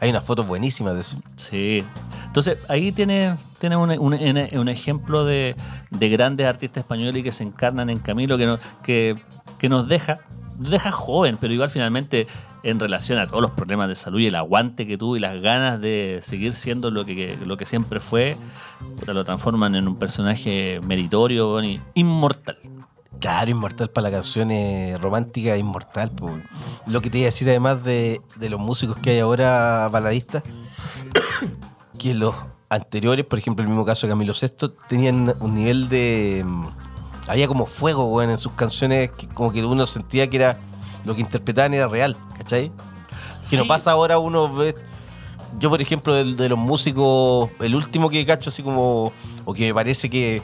[0.00, 1.16] Hay unas fotos buenísimas de eso.
[1.36, 1.82] Sí.
[2.26, 5.56] Entonces, ahí tiene, tiene un, un- un- ejemplo de,
[5.90, 9.16] de grandes artistas españoles que se encarnan en Camilo, que, no- que,
[9.58, 10.18] que nos deja,
[10.58, 12.26] deja joven, pero igual finalmente
[12.62, 15.40] en relación a todos los problemas de salud y el aguante que tuvo y las
[15.40, 18.36] ganas de seguir siendo lo que, lo que siempre fue,
[19.06, 22.58] lo transforman en un personaje meritorio y inmortal.
[23.20, 26.10] Claro, inmortal para la canción eh, romántica, inmortal.
[26.10, 26.30] po.
[26.86, 30.42] Lo que te iba a decir además de, de los músicos que hay ahora baladistas,
[31.98, 32.34] que los
[32.68, 36.44] anteriores, por ejemplo, el mismo caso de Camilo Sesto, tenían un nivel de...
[36.46, 36.66] mm,
[37.28, 40.58] Había como fuego, weón, en sus canciones, que como que uno sentía que era
[41.04, 42.70] lo que interpretaban era real, ¿cachai?
[43.48, 44.74] Que no pasa ahora uno ve...
[45.58, 49.12] Yo, por ejemplo, de, de los músicos, el último que cacho así como...
[49.44, 50.42] O que me parece que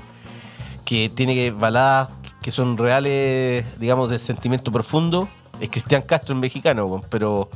[0.85, 2.08] que tiene que baladas
[2.42, 5.28] que son reales, digamos, de sentimiento profundo,
[5.61, 7.48] es Cristian Castro en mexicano, weón, pero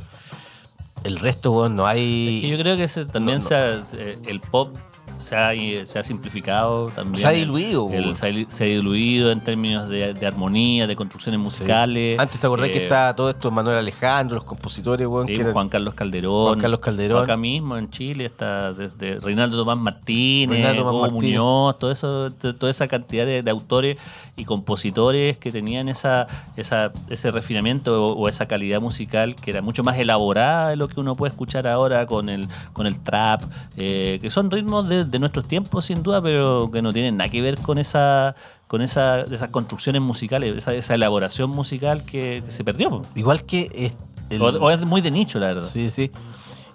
[1.03, 2.37] el resto, weón, no hay...
[2.37, 3.47] Es que yo creo que ese también No, no.
[3.49, 4.75] se ha- eh, el pop
[5.17, 5.51] se ha,
[5.85, 7.17] se ha simplificado también.
[7.21, 12.19] Se ha diluido, El- se, ha, diluido en términos de, de armonía, de construcciones musicales.
[12.19, 15.41] Antes te acordás que Eh, estaba todo esto, Manuel Alejandro, los compositores, weón, sí, que
[15.41, 16.47] eran- Juan Carlos Calderón.
[16.47, 17.23] Juan Carlos Calderón.
[17.23, 21.39] Acá mismo en Chile está desde Reinaldo Tomás Martínez, Reinaldo Tomás Hugo Martínez.
[21.39, 23.97] Muñoz, todo eso, to- toda esa cantidad de, de autores
[24.35, 29.61] y compositores que tenían esa, esa, ese refinamiento o, o esa calidad musical que era
[29.61, 33.41] mucho más elaborada de lo que uno puede escuchar ahora con el, con el trap,
[33.77, 37.29] eh, que son ritmos de, de nuestros tiempos sin duda, pero que no tienen nada
[37.29, 38.35] que ver con esa
[38.67, 43.01] con esa, esas construcciones musicales, esa, esa elaboración musical que, que se perdió.
[43.15, 43.69] Igual que...
[43.73, 43.93] eh,
[44.29, 45.63] el- O, o es muy de nicho, la verdad.
[45.65, 46.11] Sí, sí.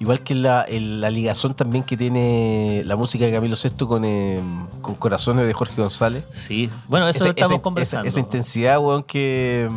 [0.00, 4.06] Igual que la, el- la ligazón también que tiene la música de Camilo Sesto con,
[4.06, 4.40] eh,
[4.80, 6.24] con Corazones de Jorge González.
[6.30, 8.08] Sí, bueno, eso Esa- estamos esa- conversando.
[8.08, 9.68] Esa, esa intensidad, weón, que,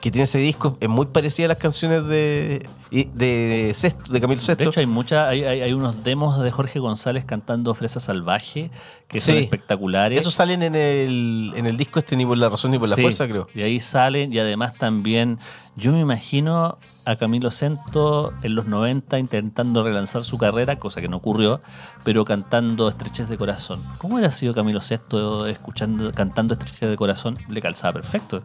[0.00, 4.20] que tiene ese disco es muy parecida a las canciones de y de Sesto, de
[4.20, 4.64] Camilo De Sesto.
[4.64, 8.70] hecho, hay mucha, hay, hay, hay unos demos de Jorge González cantando Fresa Salvaje
[9.12, 10.18] que son espectaculares.
[10.18, 12.96] Esos salen en el, en el disco este ni por la razón ni por la
[12.96, 13.46] Sí, fuerza, creo.
[13.54, 15.38] Y ahí salen, y además también,
[15.76, 21.08] yo me imagino a Camilo Sento en los 90 intentando relanzar su carrera, cosa que
[21.08, 21.60] no ocurrió,
[22.04, 23.82] pero cantando Estrechez de Corazón.
[23.98, 27.38] ¿Cómo hubiera sido Camilo Sesto escuchando, cantando Estrechez de Corazón?
[27.48, 28.42] Le calzaba perfecto.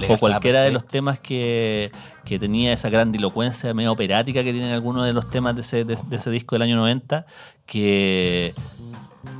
[0.00, 1.92] Le o cualquiera de los temas que,
[2.24, 5.96] que tenía esa grandilocuencia medio operática que tienen algunos de los temas de ese, de,
[6.08, 7.24] de ese disco del año 90,
[7.66, 8.52] que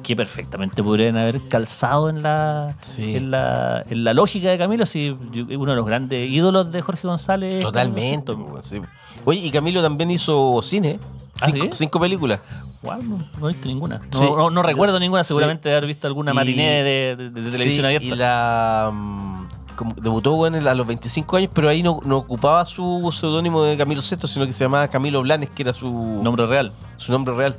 [0.02, 3.16] que perfectamente podrían haber calzado en la, Sí.
[3.16, 7.06] en la, en la lógica de Camilo, si uno de los grandes ídolos de Jorge
[7.06, 7.62] González.
[7.62, 8.32] Totalmente.
[8.62, 8.80] Sí.
[9.24, 10.98] Oye, y Camilo también hizo cine.
[11.40, 11.70] ¿Ah, Cinco, sí?
[11.74, 12.40] cinco películas.
[12.82, 13.98] Guau, no, no he visto ninguna.
[14.12, 14.24] No, Sí.
[14.24, 18.06] no- no recuerdo ninguna, seguramente de haber visto alguna matiné de, de- de televisión abierta.
[18.06, 18.90] Y la.
[18.92, 23.62] mm, como- debutó bueno, a los 25 años, pero ahí no, no ocupaba su seudónimo
[23.62, 25.90] de Camilo VI, sino que se llamaba Camilo Blanes, que era su
[26.22, 26.72] Nombre real.
[26.96, 27.56] su nombre real.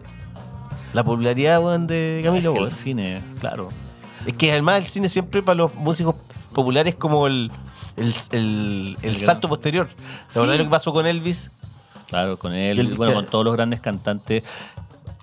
[0.93, 2.51] La popularidad weón, de Camilo.
[2.53, 3.69] Es que el cine, claro.
[4.25, 6.15] Es que además el cine siempre para los músicos
[6.53, 7.51] populares es como el,
[7.97, 9.87] el, el- el salto gran- posterior.
[10.27, 10.35] Sí.
[10.35, 11.51] La verdad lo que pasó con Elvis.
[12.07, 14.43] Claro, con él, bueno, con todos los grandes cantantes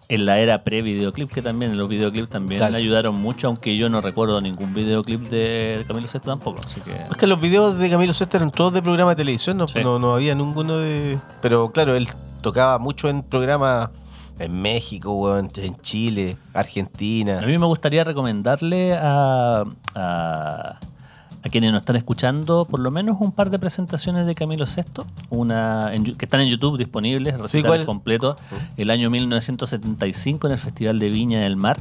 [0.09, 2.75] en la era pre-videoclip, que también los videoclips también Claro.
[2.75, 6.61] le ayudaron mucho, aunque yo no recuerdo ningún videoclip de Camilo Sesto tampoco.
[6.65, 6.93] Así que.
[6.93, 9.81] Es que los videos de Camilo VI eran todos de programa de televisión, no, Sí.
[9.83, 11.19] no, no había ninguno de.
[11.43, 12.09] Pero claro, él
[12.41, 13.91] tocaba mucho en programas
[14.39, 17.39] en México, weón, en Chile, Argentina.
[17.39, 20.79] A mí me gustaría recomendarle a, a,
[21.43, 25.05] a quienes nos están escuchando por lo menos un par de presentaciones de Camilo VI,
[25.31, 27.87] una en que están en YouTube disponibles, recitales ¿cuál?
[27.87, 28.37] completos,
[28.77, 31.79] el año 1975 en el Festival de Viña del Mar,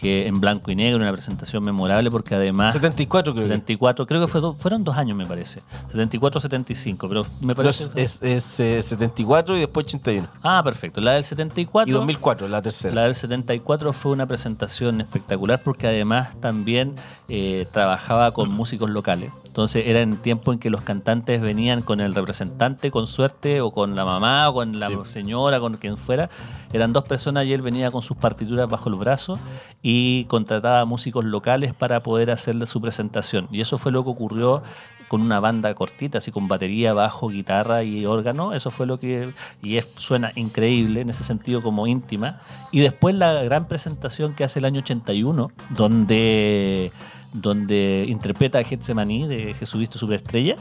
[0.00, 2.72] que en blanco y negro, una presentación memorable porque además...
[2.72, 3.48] 74 creo que.
[3.50, 5.60] 74, creo que fue do- fueron dos años me parece,
[5.92, 7.84] 74-75, pero me Pero parece...
[7.96, 10.28] es, es, es, eh, 74 y después 81.
[10.42, 11.90] Ah, perfecto, la del 74...
[11.90, 12.94] Y 2004, la tercera.
[12.94, 16.94] La del 74 fue una presentación espectacular porque además también
[17.28, 19.32] eh, trabajaba con músicos locales.
[19.58, 23.72] Entonces era en tiempo en que los cantantes venían con el representante, con suerte, o
[23.72, 24.96] con la mamá, o con la Sí.
[25.06, 26.30] señora, con quien fuera.
[26.72, 29.36] Eran dos personas y él venía con sus partituras bajo el brazo
[29.82, 33.48] y contrataba músicos locales para poder hacerle su presentación.
[33.50, 34.62] Y eso fue lo que ocurrió
[35.08, 38.52] con una banda cortita, así con batería, bajo, guitarra y órgano.
[38.52, 39.34] Eso fue lo que.
[39.60, 42.38] Y es, suena increíble en ese sentido, como íntima.
[42.70, 46.92] Y después la gran presentación que hace el año 81, donde,
[47.32, 50.56] donde interpreta a Getsemaní de Jesucristo Superestrella,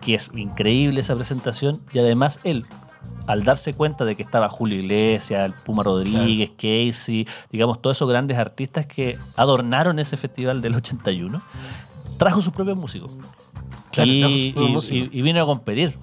[0.00, 1.80] que es increíble esa presentación.
[1.92, 2.66] Y además él.
[3.26, 8.08] Al darse cuenta de que estaba Julio Iglesias, el Puma Rodríguez, Casey, digamos, todos esos
[8.08, 11.40] grandes artistas que adornaron ese festival del 81,
[12.18, 13.10] trajo sus propios músicos
[13.92, 15.14] Claro, y, trajo sus propios y- músicos.
[15.14, 15.98] y- y vino a competir.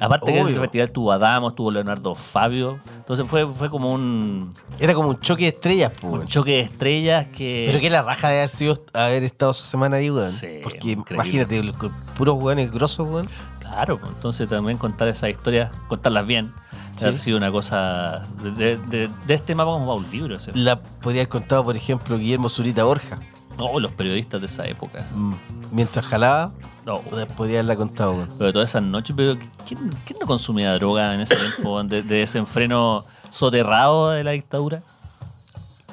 [0.00, 0.50] Aparte que Obvio.
[0.50, 2.78] ese festival tuvo a Damos, tuvo Leonardo Fabio.
[2.98, 6.60] Entonces fue, fue como un, Era como un choque de estrellas, po, un choque de
[6.60, 7.64] estrellas que...
[7.66, 10.30] Pero que la raja de haber sido haber estado esa semana ahí, weón.
[10.30, 11.14] Sí, Porque increíble.
[11.14, 11.76] imagínate, los
[12.16, 13.28] puros weones grosos, weón.
[13.60, 16.52] Claro, pues, entonces también contar esas historias, contarlas bien,
[16.96, 17.18] Sí.
[17.18, 18.22] sido una cosa...
[18.42, 20.36] De, de- de- de este mapa como va un libro.
[20.36, 20.52] ese.
[20.54, 23.18] La podría haber contado, por ejemplo, Guillermo Zurita Borja.
[23.58, 25.06] No, los periodistas de esa época.
[25.14, 25.32] Mm.
[25.72, 26.52] Mientras jalaba,
[26.84, 27.00] No,
[27.36, 28.28] podría haberla contado, weón.
[28.38, 29.36] pero todas esas noches, pero
[29.66, 34.82] ¿quién, quién no consumía droga en ese tiempo de, de desenfreno soterrado de la dictadura?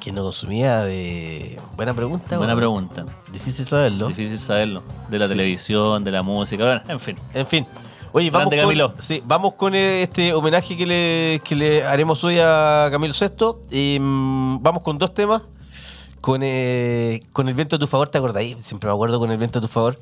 [0.00, 1.60] Que no consumía de.
[1.76, 3.06] Buena pregunta, Buena pregunta.
[3.32, 4.08] Difícil saberlo.
[4.08, 4.82] Difícil saberlo.
[5.08, 5.30] De la Sí.
[5.32, 7.16] televisión, de la música, bueno, en fin.
[7.32, 7.66] En fin.
[8.14, 12.38] Oye, vamos con, sí, vamos con eh, este homenaje que le, que le haremos hoy
[12.40, 13.54] a Camilo VI.
[13.94, 15.42] Y, mm, vamos con dos temas.
[16.22, 18.56] Con, eh, con el viento a tu favor, ¿te acordáis?
[18.64, 19.98] Siempre me acuerdo con el viento a tu favor.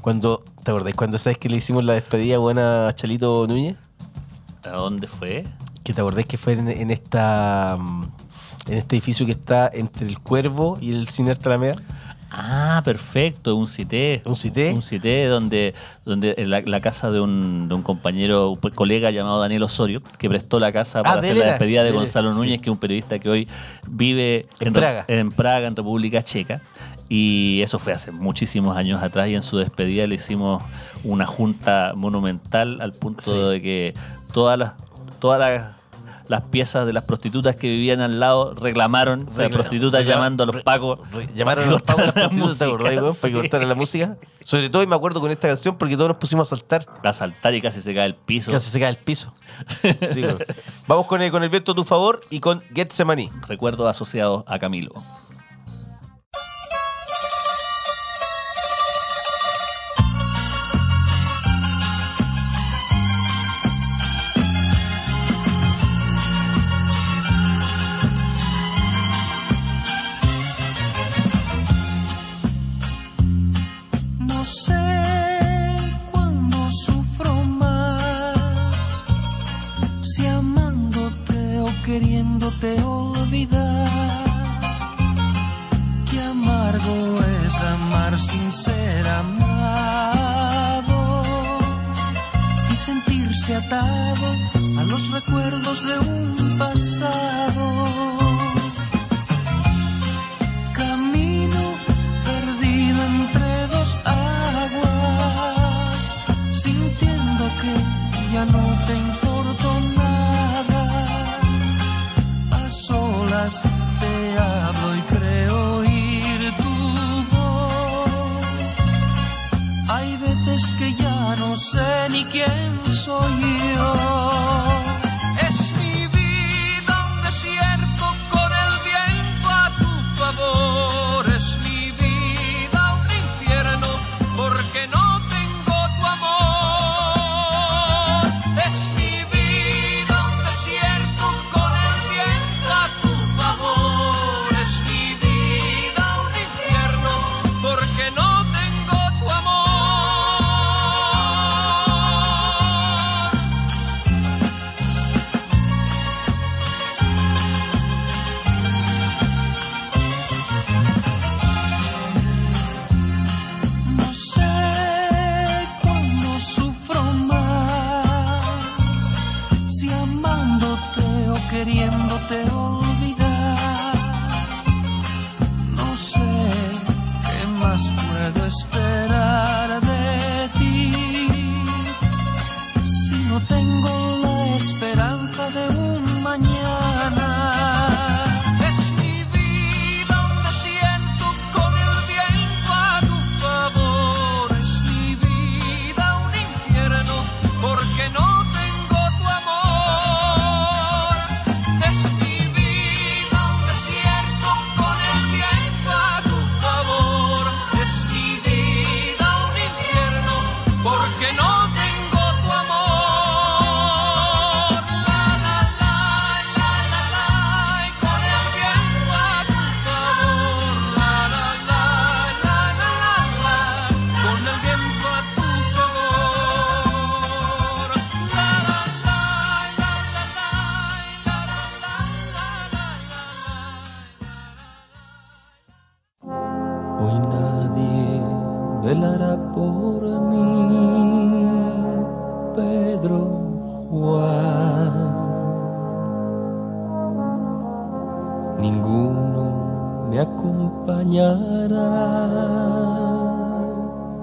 [0.00, 0.96] Cuando, ¿te acordáis?
[0.96, 3.76] Cuando sabes que le hicimos la despedida buena a Chalito Núñez.
[4.64, 5.44] ¿A dónde fue?
[5.82, 8.04] Que te acordáis que fue en, en esta mm,
[8.66, 11.76] en este edificio que está entre el Cuervo y el Cine Alameda.
[12.36, 14.22] Ah, perfecto, un cité.
[14.24, 14.72] ¿Un cité?
[14.72, 15.72] Un cité donde,
[16.04, 20.02] donde en la, la casa de un, de un compañero, un colega llamado Daniel Osorio,
[20.18, 22.32] que prestó la casa para Ah, de hacer la despedida de Gonzalo.
[22.34, 23.48] Núñez, que es un periodista que hoy
[23.86, 25.04] vive En Praga.
[25.08, 26.60] en Praga, en República Checa.
[27.08, 30.62] Y eso fue hace muchísimos años atrás y en su despedida le hicimos
[31.04, 33.50] una junta monumental al punto Sí.
[33.52, 33.94] de que
[34.32, 34.72] todas las,
[35.20, 35.66] todas las,
[36.28, 40.46] las piezas de las prostitutas que vivían al lado reclamaron, las Reclama- prostitutas llamando a
[40.46, 40.98] los pacos.
[41.34, 43.20] llamaron a los pacos a las la prostitutas, ¿te acordás, música?
[43.20, 44.16] Para que cortaran la música.
[44.42, 46.86] Sobre todo, y me acuerdo con esta canción porque todos nos pusimos a saltar.
[47.02, 48.52] a saltar y casi se cae el piso.
[48.52, 49.32] Casi se cae el piso.
[50.12, 50.24] Sí.
[50.86, 53.30] Vamos con el, con el viento a tu favor y con Getsemani.
[53.48, 54.92] Recuerdos asociados a Camilo.
[82.60, 83.90] Queriéndote olvidar.
[86.10, 90.42] Qué amargo es amar sin ser amado
[92.70, 94.26] y sentirse atado
[94.78, 98.23] a los recuerdos de un pasado.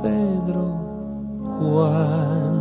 [0.02, 0.66] Pedro
[1.58, 2.54] Juan.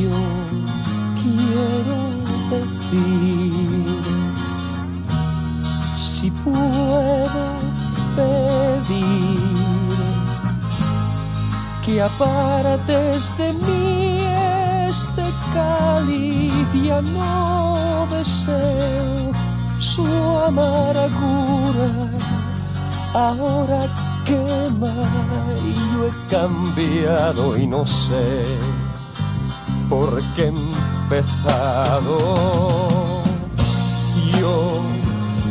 [0.00, 0.20] Yo
[1.22, 1.98] quiero
[2.50, 3.72] decir
[5.96, 7.42] si puedo
[8.16, 9.40] pedir
[11.84, 13.91] que apartes de mí
[15.54, 16.52] cáliz
[17.14, 19.32] no deseo
[19.78, 20.04] su
[20.46, 21.88] amargura.
[23.14, 23.80] Ahora
[24.24, 24.94] quema
[25.68, 28.46] y yo he cambiado y no sé
[29.88, 32.18] por qué he empezado.
[34.38, 34.80] Yo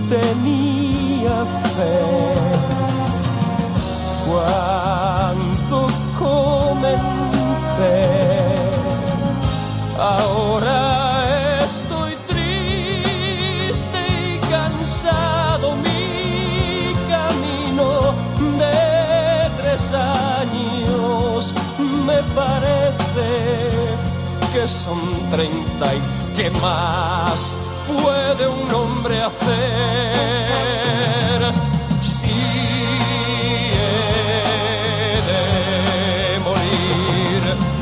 [0.10, 2.42] tenía fe
[10.02, 15.76] Ahora estoy triste y cansado.
[15.76, 17.88] Mi camino
[18.58, 21.54] de tres años
[22.08, 23.30] me parece
[24.52, 26.02] que son treinta y
[26.36, 27.56] qué más
[27.88, 29.52] puede un hombre hacer
[32.02, 32.26] si
[33.78, 33.90] he
[35.30, 37.42] de morir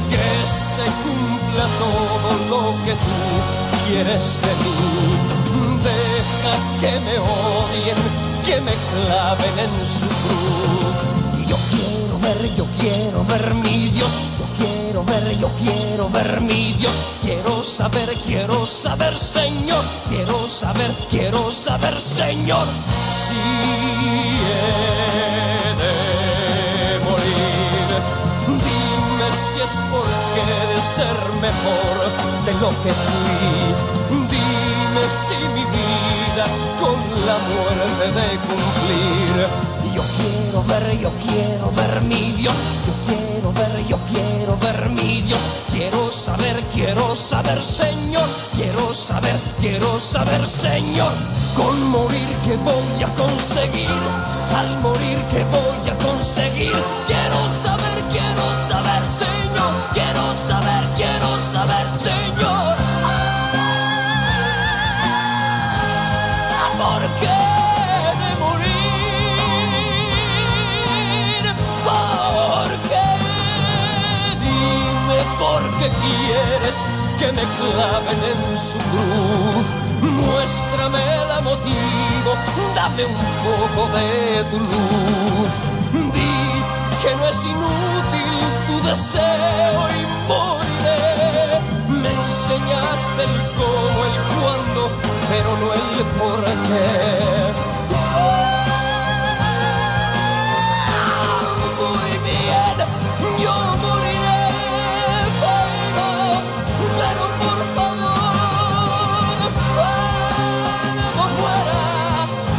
[0.10, 2.09] que se cumpla todo
[2.50, 3.16] lo que tú
[3.86, 4.76] quieres de mí.
[5.84, 8.00] Deja que me odien
[8.46, 11.48] que me claven en su cruz.
[11.48, 14.20] Yo quiero ver yo quiero ver mi Dios.
[14.40, 17.02] Yo quiero ver yo quiero ver mi Dios.
[17.22, 19.84] Quiero saber quiero saber Señor.
[20.10, 22.66] Quiero saber quiero saber Señor.
[23.12, 23.49] Si
[30.95, 31.95] ser mejor
[32.45, 36.45] de lo que fui dime si mi vida
[36.82, 42.55] con la muerte de cumplir yo quiero ver yo quiero ver mi Dios.
[42.86, 45.41] Yo quiero ver, yo quiero ver mi Dios.
[45.72, 48.28] Quiero saber, quiero saber, Señor.
[48.55, 51.11] Quiero saber, quiero saber, Señor.
[51.55, 53.89] Con morir que voy a conseguir.
[54.55, 56.74] Al morir que voy a conseguir.
[57.07, 59.72] Quiero saber, quiero saber, Señor.
[59.93, 60.78] Quiero saber,
[61.60, 62.76] saber, Señor.
[66.84, 67.41] ¿Por qué
[68.22, 69.84] de morir?
[71.89, 73.10] ¿Por qué?
[74.45, 76.78] Dime por qué quieres
[77.20, 79.68] que me claven en su cruz.
[80.01, 82.32] Muéstrame el motivo,
[82.76, 84.10] dame un poco de
[84.51, 85.53] tu luz.
[86.14, 86.36] Di
[87.01, 88.38] que no es inútil
[88.68, 89.99] tu deseo y
[90.30, 91.18] moriré.
[92.30, 94.82] Enseñaste el cómo, el cuándo,
[95.30, 96.86] pero no el por qué.
[101.80, 102.77] Muy bien,
[103.41, 104.45] yo moriré,
[105.41, 106.07] pero,
[106.99, 109.39] pero por favor,
[110.86, 111.82] cuando muera,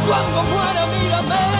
[0.05, 1.50] cuando muera, mírame,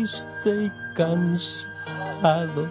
[0.00, 2.68] triste y cansado.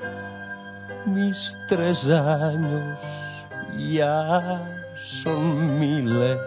[1.05, 2.99] Mis tres años
[3.77, 4.61] ya
[4.95, 6.39] son miles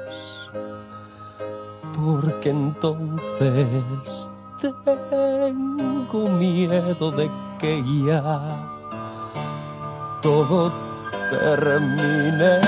[1.95, 7.31] porque entonces tengo miedo de
[7.61, 8.41] que ya
[10.21, 10.73] todo
[11.31, 12.61] termine.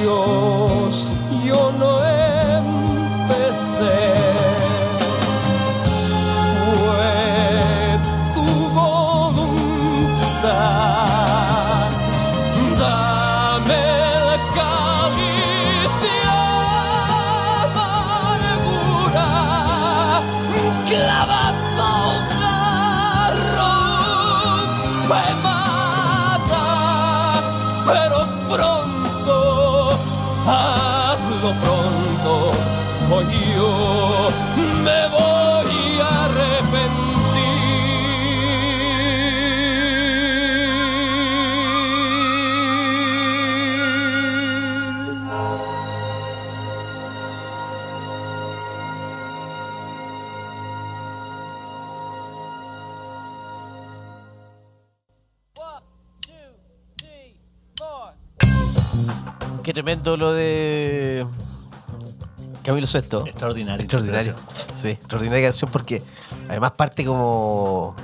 [0.00, 1.10] Dios,
[1.44, 2.00] yo no.
[59.90, 61.26] Tremendo lo de
[62.62, 63.26] Camilo Sesto.
[63.26, 63.82] Extraordinario.
[63.82, 64.34] Extraordinario.
[64.80, 66.02] Sí, extraordinaria canción porque
[66.48, 67.94] además parte como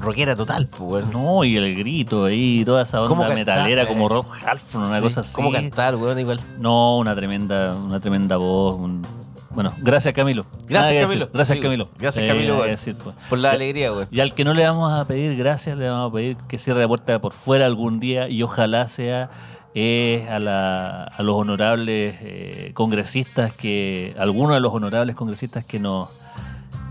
[0.00, 1.06] rockera total, pues.
[1.08, 3.86] No, y el grito ahí, toda esa ¿Cómo onda cantar, metalera eh?
[3.86, 5.34] como Rock Halford, una Sí, cosa así.
[5.34, 6.18] ¿Cómo cantar, weón?
[6.18, 6.40] Igual.
[6.58, 8.76] No, una tremenda, una tremenda voz.
[8.76, 9.02] un-
[9.50, 10.46] Bueno, gracias Camilo.
[10.68, 11.28] Gracias, Camilo.
[11.32, 11.88] Gracias Sí, Camilo.
[11.98, 13.16] gracias, Eh, Camilo, pues.
[13.28, 14.08] Por la alegría, weón.
[14.10, 16.80] Y al que no le vamos a pedir gracias, le vamos a pedir que cierre
[16.80, 19.30] la puerta por fuera algún día y ojalá sea
[19.74, 25.80] eh, a, la- a los honorables eh, congresistas que, algunos de los honorables congresistas que
[25.80, 26.08] nos,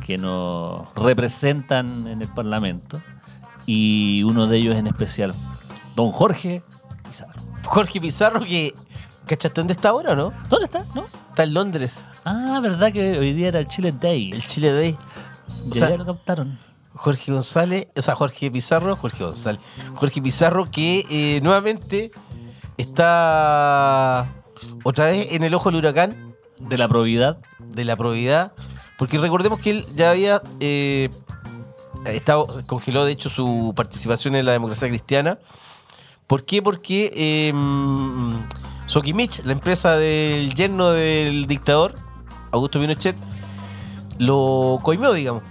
[0.05, 3.01] que nos representan en el Parlamento
[3.65, 5.33] y uno de ellos en especial,
[5.95, 6.61] don Jorge
[7.09, 7.41] Pizarro.
[7.65, 8.73] Jorge Pizarro que...
[9.25, 10.33] ¿Cachaste dónde está ahora o no?
[10.49, 10.83] ¿Dónde está?
[10.93, 11.05] ¿No?
[11.29, 12.01] Está en Londres.
[12.25, 14.31] Ah, verdad que hoy día era el Chile Day.
[14.33, 14.97] El Chile Day.
[15.71, 16.59] O sea, ya lo captaron.
[16.93, 19.61] Jorge González, o sea, Jorge Pizarro, Jorge González,
[19.95, 22.11] Jorge Pizarro que eh, nuevamente
[22.77, 24.27] está
[24.83, 27.37] otra vez en el ojo del huracán De la probidad.
[27.59, 28.53] de la probidad,
[28.97, 31.09] porque recordemos que él ya había eh,
[32.05, 35.39] estado, congeló de hecho su participación en la democracia cristiana.
[36.27, 36.61] ¿Por qué?
[36.61, 37.53] Porque eh,
[38.85, 41.95] Sokimich, la empresa del yerno del dictador,
[42.51, 43.15] Augusto Pinochet,
[44.19, 45.43] lo coimió, digamos.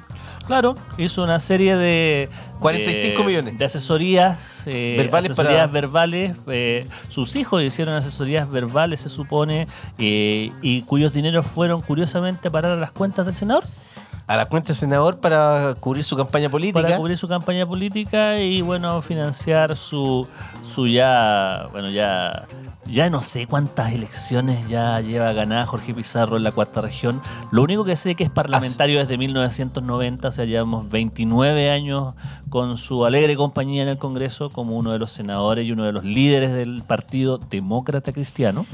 [0.46, 2.28] Claro, hizo una serie de
[2.58, 3.58] 45 de- millones.
[3.58, 6.36] de asesorías, eh, Verbales asesorías para- verbales.
[6.48, 9.66] eh, sus hijos hicieron asesorías verbales, se supone,
[9.98, 13.64] eh, y cuyos dineros fueron curiosamente a parar a las cuentas del senador
[14.28, 16.80] A la cuenta del senador para cubrir su campaña política.
[16.82, 20.26] para cubrir su campaña política y bueno financiar su
[20.74, 22.44] su ya bueno ya
[22.86, 27.20] ya no sé cuántas elecciones ya lleva ganada Jorge Pizarro en la cuarta región.
[27.50, 32.14] Lo único que sé que es parlamentario desde 1990, o sea, llevamos 29 años
[32.48, 35.92] con su alegre compañía en el Congreso como uno de los senadores y uno de
[35.92, 38.66] los líderes del Partido Demócrata Cristiano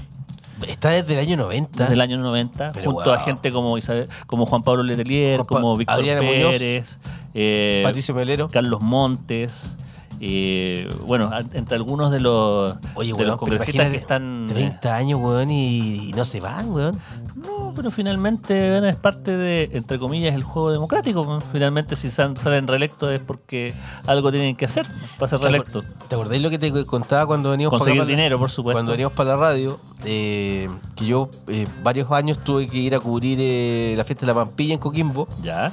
[0.66, 1.84] Está desde el año 90.
[1.84, 5.46] desde el año 90, Pero junto a gente como Isabel, como Juan Pablo Letelier, Juan
[5.46, 6.98] Pa- como Víctor Muñoz, Pérez,
[7.34, 8.48] eh, Patricio Melero.
[8.48, 9.76] Carlos Montes,
[10.20, 14.46] eh, bueno, entre algunos de los, Oye, de weón, los congresistas que están...
[14.50, 16.98] eh, 30 años, weón, y, y no se van, weón.
[17.36, 21.40] no, pero finalmente es parte de, entre comillas, el juego democrático.
[21.52, 23.72] Finalmente si sal- salen reelectos es porque
[24.06, 24.86] algo tienen que hacer
[25.18, 25.84] para ser reelectos.
[26.08, 28.76] ¿Te acordáis lo que te contaba cuando veníamos Conseguir para dinero, por supuesto.
[28.76, 33.00] Cuando veníamos para la radio, eh, que yo eh, varios años tuve que ir a
[33.00, 35.72] cubrir eh, la fiesta de la Pampilla en Coquimbo Ya.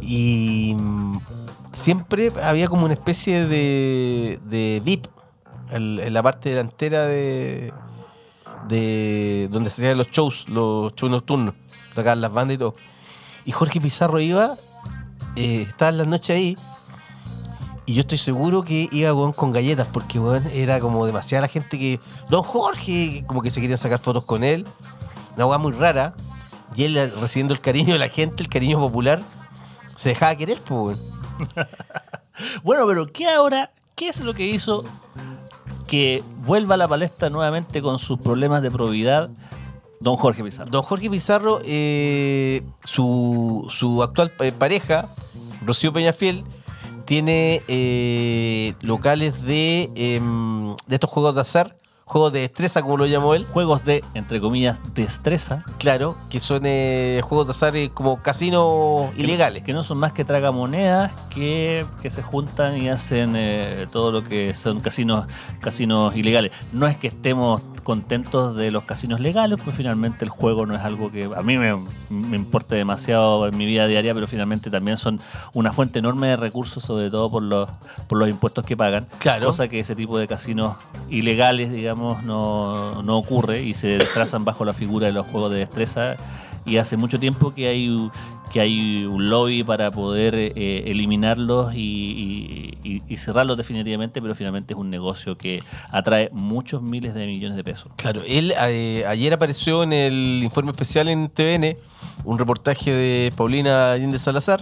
[0.00, 0.74] y
[1.72, 5.06] siempre había como una especie de, de VIP
[5.70, 7.72] en, la parte delantera de,
[8.68, 11.54] de donde se hacían los shows, los shows nocturnos,
[11.94, 12.74] tocaban las bandas y todo.
[13.44, 14.54] Y Jorge Pizarro iba,
[15.36, 16.56] eh, estaba en las noches ahí,
[17.88, 21.78] y yo estoy seguro que iba con galletas, porque weón, era como demasiada la gente
[21.78, 21.98] que.
[22.28, 24.66] Don Jorge, como que se querían sacar fotos con él.
[25.36, 26.14] Una weá muy rara.
[26.76, 29.22] Y él recibiendo el cariño de la gente, el cariño popular,
[29.96, 31.17] se dejaba querer, pues, weón.
[32.62, 33.72] Bueno, pero ¿qué ahora?
[33.96, 34.84] ¿Qué es lo que hizo
[35.88, 39.30] que vuelva a la palestra nuevamente con sus problemas de probidad
[40.00, 40.70] don Jorge Pizarro?
[40.70, 45.08] Don Jorge Pizarro, eh, su, su actual pareja,
[45.66, 46.44] Rocío Peñafiel,
[47.06, 51.76] tiene eh, locales de, em, de estos juegos de azar,
[52.08, 53.46] juegos de destreza, como lo llamó él.
[53.52, 55.64] Juegos de, entre comillas, destreza.
[55.78, 59.62] Claro, que son eh, juegos de azar eh, como casinos que- ilegales.
[59.62, 64.24] Que no son más que tragamonedas que, que se juntan y hacen eh, todo lo
[64.24, 65.26] que son casinos,
[65.60, 66.52] casinos ilegales.
[66.72, 70.82] No es que estemos contentos de los casinos legales, pues finalmente el juego no es
[70.82, 71.74] algo que a mí me,
[72.10, 75.20] me importe demasiado en mi vida diaria, pero finalmente también son
[75.54, 77.66] una fuente enorme de recursos, sobre todo por los,
[78.06, 79.06] por los impuestos que pagan.
[79.20, 79.46] Claro.
[79.46, 80.76] Cosa que ese tipo de casinos
[81.08, 85.58] ilegales, digamos, no, no ocurre y se trazan bajo la figura de los juegos de
[85.58, 86.16] destreza.
[86.66, 88.10] Y hace mucho tiempo que hay,
[88.52, 94.74] que hay un lobby para poder eh, eliminarlos y- y- y cerrarlos definitivamente, pero finalmente
[94.74, 97.90] es un negocio que atrae muchos miles de millones de pesos.
[97.96, 101.76] Claro, él eh, ayer apareció en el informe especial en TVN,
[102.24, 104.60] un reportaje de Paulina Allende Salazar,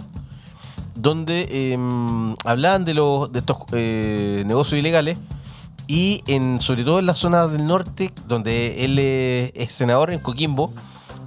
[0.95, 1.77] donde eh,
[2.45, 5.17] hablaban de, los, de estos eh, negocios ilegales
[5.87, 10.73] y en, sobre todo en la zona del norte, donde él es senador en Coquimbo,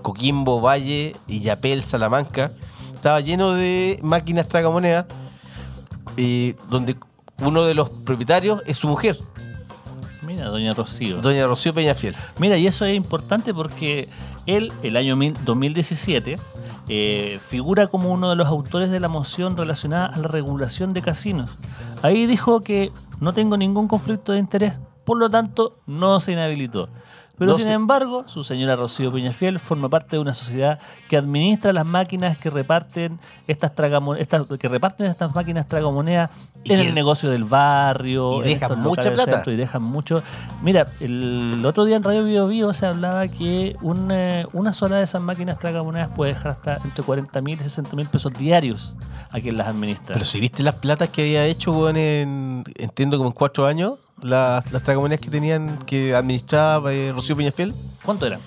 [0.03, 2.51] Coquimbo, Valle, Illapel, Salamanca,
[2.95, 5.07] estaba lleno de máquinas tragamonedas,
[6.17, 6.97] eh, donde
[7.43, 9.19] uno de los propietarios es su mujer,
[10.23, 11.21] Mira, doña Rocío.
[11.23, 12.15] doña Rocío Peñafiel.
[12.39, 14.09] Mira, y eso es importante porque
[14.47, 16.39] él, el año mil- 2017,
[16.89, 21.03] eh, figura como uno de los autores de la moción relacionada a la regulación de
[21.03, 21.49] casinos.
[22.03, 26.89] Ahí dijo que no tengo ningún conflicto de interés, por lo tanto, no se inhabilitó.
[27.41, 30.79] Pero No sin se- embargo, su señora Rocío Peñafiel forma parte de una sociedad
[31.09, 33.19] que administra las máquinas que reparten
[33.49, 36.29] estas, tragamo- estas que reparten estas máquinas tragamonedas
[36.67, 39.33] en que- el negocio del barrio, y en dejan mucha plata.
[39.33, 40.23] centro y dejan mucho.
[40.63, 45.05] Mira, el otro día en Radio Bio Bio se hablaba que una, una sola de
[45.05, 48.95] esas máquinas tragamonedas puede dejar hasta entre 40 mil y 60 mil pesos diarios
[49.31, 50.13] a quien las administra.
[50.13, 53.95] Pero si viste las platas que había hecho, weón, en, entiendo como en cuatro años,
[54.23, 58.41] las, las tragamonedas que tenían, que administraba eh, Rocío Peñafiel, ¿Cuánto eran?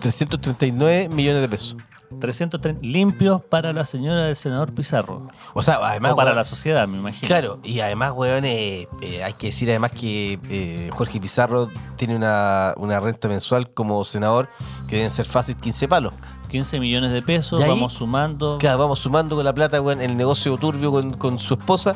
[0.00, 1.76] 339 millones de pesos.
[2.18, 5.28] 330 limpios para la señora del senador Pizarro.
[5.54, 6.12] O sea, además.
[6.12, 7.26] o para weón, la sociedad, me imagino.
[7.28, 12.16] Claro, y además, weón, eh, eh, hay que decir además que eh, Jorge Pizarro tiene
[12.16, 14.48] una, una renta mensual como senador
[14.88, 16.14] que deben ser fácil 15 palos.
[16.48, 18.58] 15 millones de pesos, ahí- vamos sumando.
[18.58, 21.94] Claro, vamos sumando con la plata, weón, el negocio turbio con, con su esposa.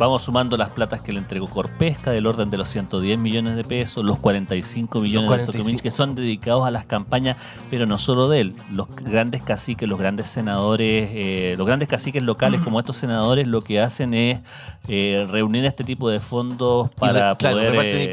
[0.00, 3.64] Vamos sumando las platas que le entregó Corpesca del orden de los 110 millones de
[3.64, 5.58] pesos, los 45 millones de 45.
[5.58, 7.36] Socomich que son dedicados a las campañas,
[7.68, 8.54] pero no solo de él.
[8.72, 13.62] Los grandes caciques, los grandes senadores, eh, los grandes caciques locales como estos senadores lo
[13.62, 14.40] que hacen es
[14.88, 18.08] eh, reunir este tipo de fondos para re- claro, poder reparten eh,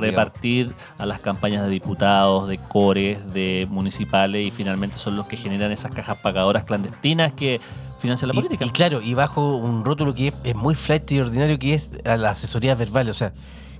[0.00, 5.36] repartir a las campañas de diputados, de cores, de municipales y finalmente son los que
[5.36, 7.60] generan esas cajas pagadoras clandestinas que
[7.98, 8.64] financia la Y- política.
[8.64, 11.90] Y, claro, y bajo un rótulo que es, es muy flight y ordinario, que es
[12.04, 13.08] a la asesoría verbal.
[13.08, 13.32] O sea,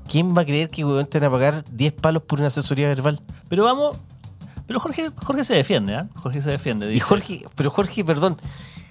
[0.09, 2.89] ¿quién va a creer que weón, te van a pagar 10 palos por una asesoría
[2.89, 3.21] verbal?
[3.49, 3.97] Pero vamos.
[4.67, 6.09] Pero Jorge, Jorge se defiende, ¿ah?
[6.17, 6.93] Jorge se defiende.
[6.93, 8.37] Y Jorge, pero Jorge, perdón,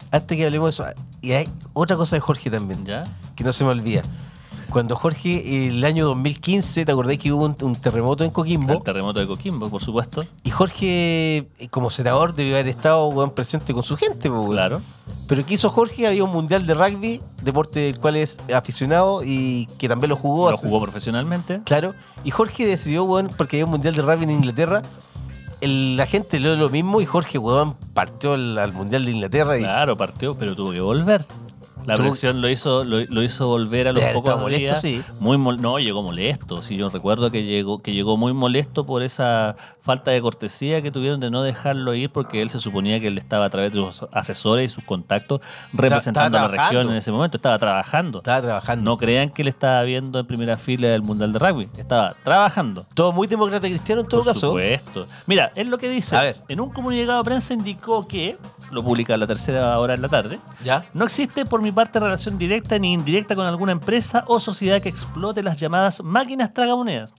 [0.09, 3.03] antes que hablemos de eso, y hay otra cosa de Jorge también, ¿Ya?
[3.35, 4.01] que no se me olvida.
[4.69, 8.73] Cuando Jorge, el año 2015, ¿te acordás que hubo un, un terremoto en Coquimbo?
[8.73, 10.25] El terremoto de Coquimbo, por supuesto.
[10.43, 14.51] Y Jorge, eh, como senador, debió haber estado weón, presente con su gente, weón.
[14.51, 14.81] Claro.
[15.27, 16.05] Pero ¿qué hizo Jorge?
[16.05, 20.49] Había un mundial de rugby, deporte del cual es aficionado y que también lo jugó.
[20.51, 21.61] Lo hace- jugó profesionalmente.
[21.65, 21.95] Claro.
[22.23, 24.81] Y Jorge decidió, weón, porque había un mundial de rugby en Inglaterra.
[25.61, 29.11] el- la gente le dio lo mismo y Jorge, weón, partió al, al mundial de
[29.11, 31.25] Inglaterra y Claro, partió, pero tuvo que volver.
[31.85, 34.81] La presión lo hizo, lo, lo hizo volver a los pocos molesto, días.
[34.81, 35.01] sí.
[35.19, 36.61] Muy mol- no, llegó molesto.
[36.61, 40.91] Sí, yo recuerdo que llegó, que llegó muy molesto por esa falta de cortesía que
[40.91, 43.79] tuvieron de no dejarlo ir porque él se suponía que él estaba a través de
[43.79, 45.41] sus asesores y sus contactos
[45.73, 47.37] representando a la región en ese momento.
[47.37, 48.19] Estaba trabajando.
[48.19, 48.83] estaba trabajando.
[48.91, 51.69] No crean que él estaba viendo en primera fila del Mundial de Rugby.
[51.77, 52.85] Estaba trabajando.
[52.93, 54.47] Todo muy demócrata cristiano en todo Por caso.
[54.47, 55.07] supuesto.
[55.27, 56.15] Mira, es lo que dice.
[56.15, 56.37] A ver.
[56.47, 58.37] En un comunicado de prensa indicó que,
[58.71, 60.85] lo publica a la tercera hora en la tarde, ¿Ya?
[60.93, 64.89] no existe por mi parte relación directa ni indirecta con alguna empresa o sociedad que
[64.89, 67.13] explote las llamadas máquinas tragamonedas.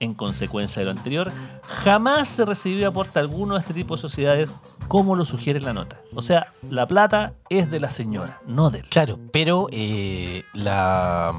[0.00, 1.32] En consecuencia de lo anterior,
[1.62, 4.54] jamás se recibió aporte alguno de este tipo de sociedades
[4.86, 6.00] como lo sugiere la nota.
[6.14, 8.86] O sea, la plata es de la señora, no de él.
[8.90, 11.32] Claro, pero eh, la,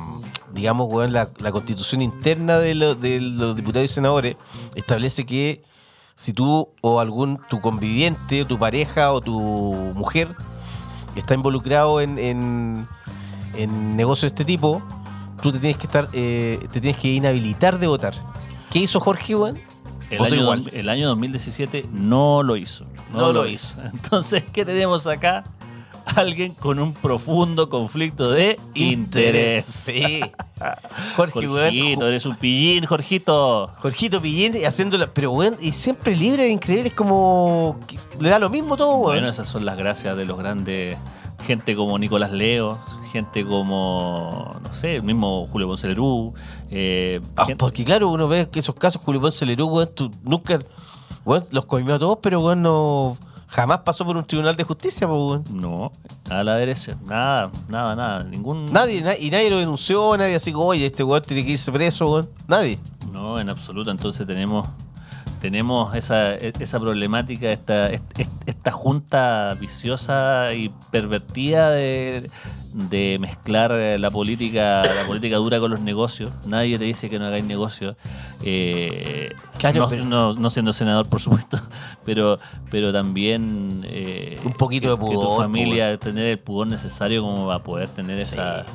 [0.53, 4.35] digamos, la, la constitución interna de, lo- de los diputados y senadores
[4.75, 5.63] establece que
[6.15, 9.39] si tú o algún tu conviviente, tu pareja o tu
[9.95, 10.35] mujer
[11.19, 12.87] está involucrado en, en,
[13.55, 14.81] en negocios de este tipo,
[15.41, 18.13] tú te tienes que estar, eh, te tienes que inhabilitar de votar.
[18.71, 19.59] ¿Qué hizo Jorge, weón?
[20.09, 20.69] El año, igual.
[20.73, 22.85] el año 2017 no lo hizo.
[23.13, 23.75] No lo hizo.
[23.93, 25.43] Entonces, ¿qué tenemos acá?
[26.05, 29.65] Alguien con un profundo conflicto de interés.
[29.65, 30.21] Sí.
[31.15, 31.45] Jorge.
[31.47, 33.71] Jorgito, eres un pillín, Jorgito.
[33.79, 38.39] Jorgito Pillín haciéndola, pero weón, y siempre libre de increíble, es como que le da
[38.39, 39.13] lo mismo todo, weón.
[39.13, 40.97] Bueno, esas son las gracias de los grandes.
[41.45, 42.77] Gente como Nicolás Leo,
[43.13, 46.33] gente como, no sé, el mismo Julio Ponce Lerú.
[46.69, 50.11] eh, Ah, gente- porque claro, uno ve que esos casos, Julio Ponce Lerú, weón, tú
[50.23, 50.59] nunca,
[51.23, 53.17] weón, los comió a todos, pero weón, no,
[53.49, 55.43] jamás pasó por un tribunal de justicia, weón.
[55.51, 55.91] No,
[56.29, 56.97] a la derecha.
[57.05, 58.23] Nada, nada, nada.
[58.23, 58.65] Ningún.
[58.67, 61.71] Nadie, na- y nadie lo denunció, nadie así como, oye, este weón tiene que irse
[61.71, 62.29] preso, weón.
[62.47, 62.79] Nadie.
[63.11, 63.91] No, en absoluto.
[63.91, 64.67] Entonces tenemos
[65.41, 72.29] tenemos esa, esa problemática, esta, est- esta junta viciosa y pervertida de,
[72.73, 76.31] de mezclar la política, la política dura con los negocios.
[76.45, 77.95] Nadie te dice que no hagáis negocios.
[78.43, 81.59] Eh, Claro, no, pero- no- no siendo senador, por supuesto,
[82.05, 82.39] pero,
[82.71, 87.21] pero también eh, Un poquito que- de que tu pudor, familia tener el pudor necesario
[87.21, 88.65] como para poder tener esa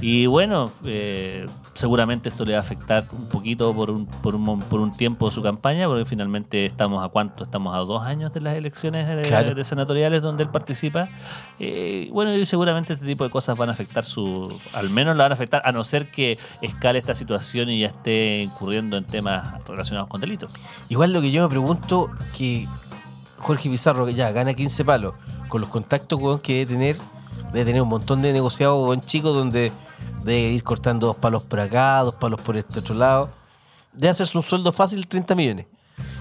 [0.00, 4.60] y bueno, eh, seguramente esto le va a afectar un poquito por un, por, un,
[4.60, 8.42] por un tiempo su campaña, porque finalmente estamos a cuánto, estamos a dos años de
[8.42, 9.54] las elecciones de, Claro.
[9.54, 11.08] de senatoriales donde él participa.
[11.58, 15.24] Eh, bueno, y seguramente este tipo de cosas van a afectar su, al menos la
[15.24, 19.04] van a afectar, a no ser que escale esta situación y ya esté incurriendo en
[19.04, 20.52] temas relacionados con delitos.
[20.90, 22.68] Igual lo que yo me pregunto, que
[23.38, 25.14] Jorge Pizarro que ya gana 15 palos,
[25.48, 26.96] con los contactos weón, que debe tener,
[27.54, 29.72] debe tener un montón de negociados weón, chicos donde
[30.24, 33.30] debe ir cortando dos palos por acá, dos palos por este otro lado.
[33.94, 35.66] Debe hacerse un sueldo fácil de 30 millones.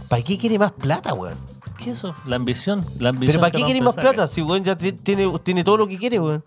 [0.07, 1.37] ¿Para qué quiere más plata, weón?
[1.77, 2.13] ¿Qué es eso?
[2.25, 2.85] La ambición.
[2.99, 4.27] La ambición ¿Pero para qué quiere más plata?
[4.27, 6.43] Si weón ya ti- tiene, tiene todo lo que quiere, weón.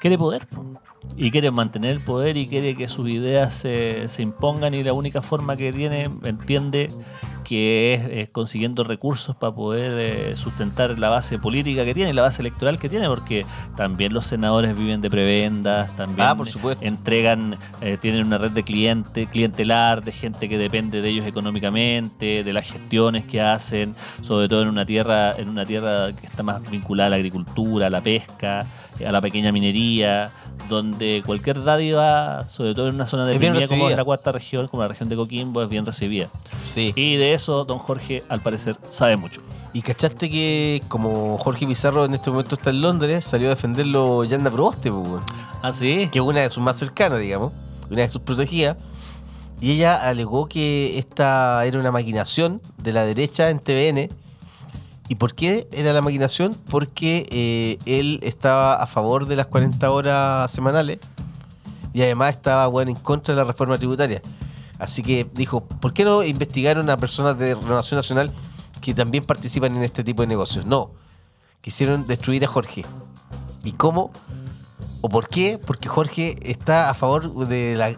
[0.00, 0.64] quiere poder po.
[1.16, 4.92] Y quiere mantener el poder y quiere que sus ideas se, se impongan y la
[4.92, 6.90] única forma que tiene entiende
[7.44, 12.22] que es, es consiguiendo recursos para poder eh, sustentar la base política que tiene, la
[12.22, 13.44] base electoral que tiene, porque
[13.76, 16.84] también los senadores viven de prebendas, también Ah, por supuesto.
[16.84, 22.44] entregan, eh, tienen una red de cliente, clientelar, de gente que depende de ellos económicamente,
[22.44, 26.42] de las gestiones que hacen, sobre todo en una tierra, en una tierra que está
[26.42, 28.66] más vinculada a la agricultura, a la pesca,
[29.04, 30.30] a la pequeña minería,
[30.68, 34.32] donde cualquier dádiva, sobre todo en una zona de Es bien como es la cuarta
[34.32, 36.28] región, como la región de Coquimbo, es bien recibida.
[36.52, 36.92] Sí.
[36.96, 39.40] Y de eso, don Jorge, al parecer, sabe mucho.
[39.72, 44.24] Y cachaste que como Jorge Pizarro en este momento está en Londres, salió a defenderlo
[44.24, 45.22] Yanda Proboste, pues.
[45.62, 46.08] ¿Ah, sí?
[46.10, 47.52] que es una de sus más cercanas, digamos,
[47.90, 48.76] una de sus protegidas,
[49.60, 54.08] y ella alegó que esta era una maquinación de la derecha en TVN.
[55.10, 56.54] ¿Y por qué era la maquinación?
[56.70, 61.00] Porque eh, él estaba a favor de las 40 horas semanales
[61.92, 64.22] y además estaba bueno, en contra de la reforma tributaria.
[64.78, 68.30] Así que dijo, ¿por qué no investigaron a personas de Renovación Nacional
[68.80, 70.64] que también participan en este tipo de negocios?
[70.64, 70.92] No.
[71.60, 72.84] quisieron destruir a Jorge.
[73.64, 74.12] ¿Y cómo?
[75.00, 75.58] ¿O por qué?
[75.58, 77.96] Porque Jorge está a favor de la...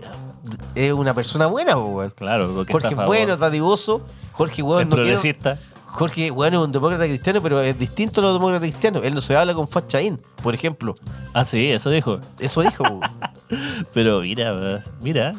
[0.74, 2.08] Es una persona buena, weón.
[2.12, 4.00] Claro, porque Jorge está a es favor, bueno, dadivoso.
[4.32, 5.58] Jorge, es weón, no progresista.
[5.92, 9.04] Jorge, bueno, es un demócrata cristiano, pero es distinto a los demócratas cristianos.
[9.04, 10.96] Él no se habla con Fachaín, por ejemplo.
[11.34, 12.18] Ah, sí, eso dijo.
[12.38, 12.84] Eso dijo.
[13.94, 15.32] Pero mira, mira.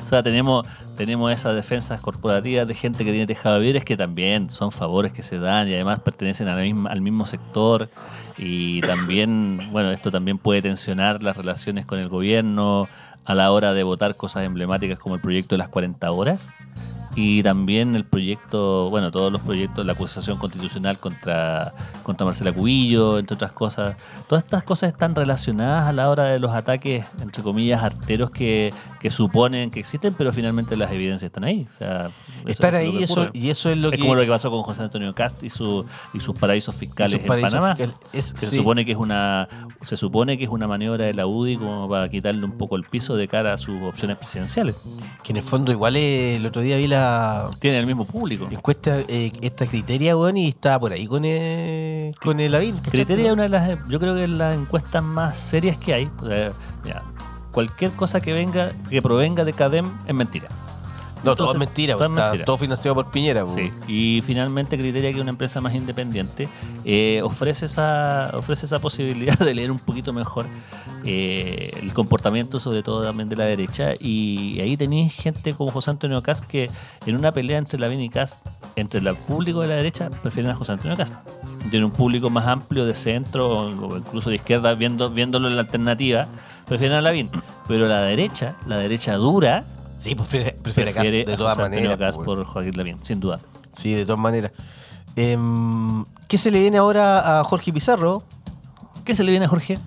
[0.00, 0.66] O sea, tenemos,
[0.96, 5.22] tenemos esas defensas corporativas de gente que tiene tejado de que también son favores que
[5.22, 7.88] se dan y además pertenecen a la misma- al mismo sector.
[8.38, 12.88] Y también, bueno, esto también puede tensionar las relaciones con el gobierno
[13.24, 16.50] a la hora de votar cosas emblemáticas como el proyecto de las 40 horas.
[17.16, 23.18] Y también el proyecto, bueno, todos los proyectos, la acusación constitucional contra, contra Marcela Cubillo,
[23.18, 23.96] entre otras cosas.
[24.28, 28.72] Todas estas cosas están relacionadas a la hora de los ataques, entre comillas, arteros que,
[29.00, 31.66] que suponen que existen, pero finalmente las evidencias están ahí.
[31.72, 32.10] O sea,
[32.46, 34.00] Estar es ahí que eso, y eso es lo es que...
[34.00, 37.26] como lo que pasó con José Antonio Cast y, su, y sus paraísos fiscales sus
[37.26, 37.76] paraísos en Panamá.
[38.12, 38.56] Es- que se sí.
[38.58, 39.48] supone que es una
[39.82, 42.84] se supone que es una maniobra de la UDI como para quitarle un poco el
[42.84, 44.76] piso de cara a sus opciones presidenciales.
[45.24, 48.46] Que en el fondo igual eh, el otro día vi la Tiene el mismo público.
[48.50, 52.74] encuesta, eh, esta criteria, weón, y estaba por ahí con el, con el Lavín.
[52.76, 55.94] ¿cachaste, Criteria es una de las, yo creo que es las encuestas más serias que
[55.94, 56.10] hay.
[56.20, 56.52] O sea,
[56.84, 57.02] mira,
[57.50, 60.48] cualquier cosa que venga, que provenga de CADEM es mentira.
[61.22, 62.44] No, todo es mentira, todo es está mentira.
[62.44, 63.44] todo financiado por Piñera.
[63.44, 63.70] Sí.
[63.86, 66.48] Y finalmente Criteria, que es una empresa más independiente,
[66.84, 70.46] eh, ofrece, esa, ofrece esa posibilidad de leer un poquito mejor
[71.04, 73.94] eh, el comportamiento, sobre todo también de la derecha.
[73.98, 76.70] Y ahí tenéis gente como José Antonio Cast que
[77.06, 78.38] en una pelea entre Lavín y Cast,
[78.76, 81.14] entre el público de la derecha, prefieren a José Antonio Cast.
[81.70, 85.62] Tiene un público más amplio de centro o incluso de izquierda, viendo, viéndolo en la
[85.62, 86.28] alternativa,
[86.70, 87.28] prefieren a Lavín.
[87.66, 89.64] Pero la derecha, la derecha dura,
[89.98, 92.16] Sí, pues prefiere, prefiere prefiere de todas maneras.
[92.16, 92.44] Po, por.
[92.44, 93.38] Joaquín Lavín, sin duda.
[93.72, 94.52] Sí, de todas maneras.
[95.14, 98.22] Em, ¿Qué se le viene ahora a Jorge Pizarro?
[99.04, 99.78] ¿Qué se le viene a Jorge?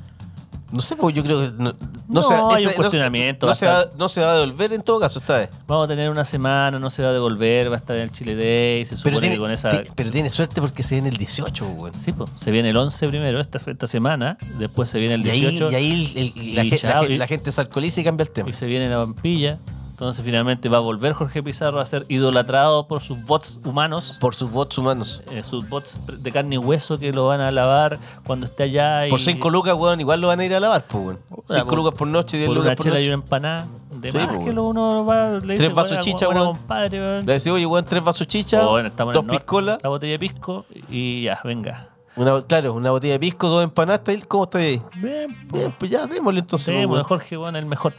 [0.73, 1.51] No sé, pues yo creo que.
[1.57, 1.73] No,
[2.07, 4.73] No, se- hay un este- cuestionamiento, No, se va, estar- no se va a devolver
[4.73, 5.49] en todo caso esta vez.
[5.67, 8.11] Vamos a tener una semana, no se va a devolver, va a estar en el
[8.11, 9.83] Chile Day, se supone Pero tiene, que con esa...
[9.95, 11.93] pero tiene suerte porque se viene el 18, weón.
[11.97, 15.29] Sí, pues, se viene el 11 primero, esta, esta semana, después se viene el Y
[15.29, 17.51] ahí, 18 y ahí el- el- la, y ge- la chao, ge- y- la gente
[17.51, 18.49] se alcoholiza y cambia el tema.
[18.49, 19.59] y se viene la vampilla.
[19.93, 24.33] Entonces finalmente va a volver Jorge Pizarro a ser idolatrado por sus bots humanos, Por
[24.33, 25.23] sus votos humanos.
[25.31, 29.03] eh, sus bots de carne y hueso que lo van a lavar cuando esté allá.
[29.07, 31.19] Por y 5 lucas, weón, igual lo van a ir a lavar, pues, weón.
[31.29, 33.05] Puta, 5 por- lucas por noche, 10 por lucas por noche.
[33.05, 33.67] una empanada.
[33.91, 36.45] De Sí, más pues, que lo uno va, le dice, vasos "Buena, chicha, weón".
[36.57, 37.25] compadre, weón.
[37.27, 40.13] Le decía, oye, weón, tres vasos chicha, O bueno, estamos en dos piscolas, La botella
[40.13, 41.89] de pisco y ya, venga.
[42.15, 44.01] una, claro, una botella de pisco, dos empanadas.
[44.27, 44.81] ¿Cómo está ahí?
[44.95, 46.75] Bien, Bien, pues ya, démosle entonces.
[46.75, 47.93] Sí, bueno, Jorge, bueno, el mejor.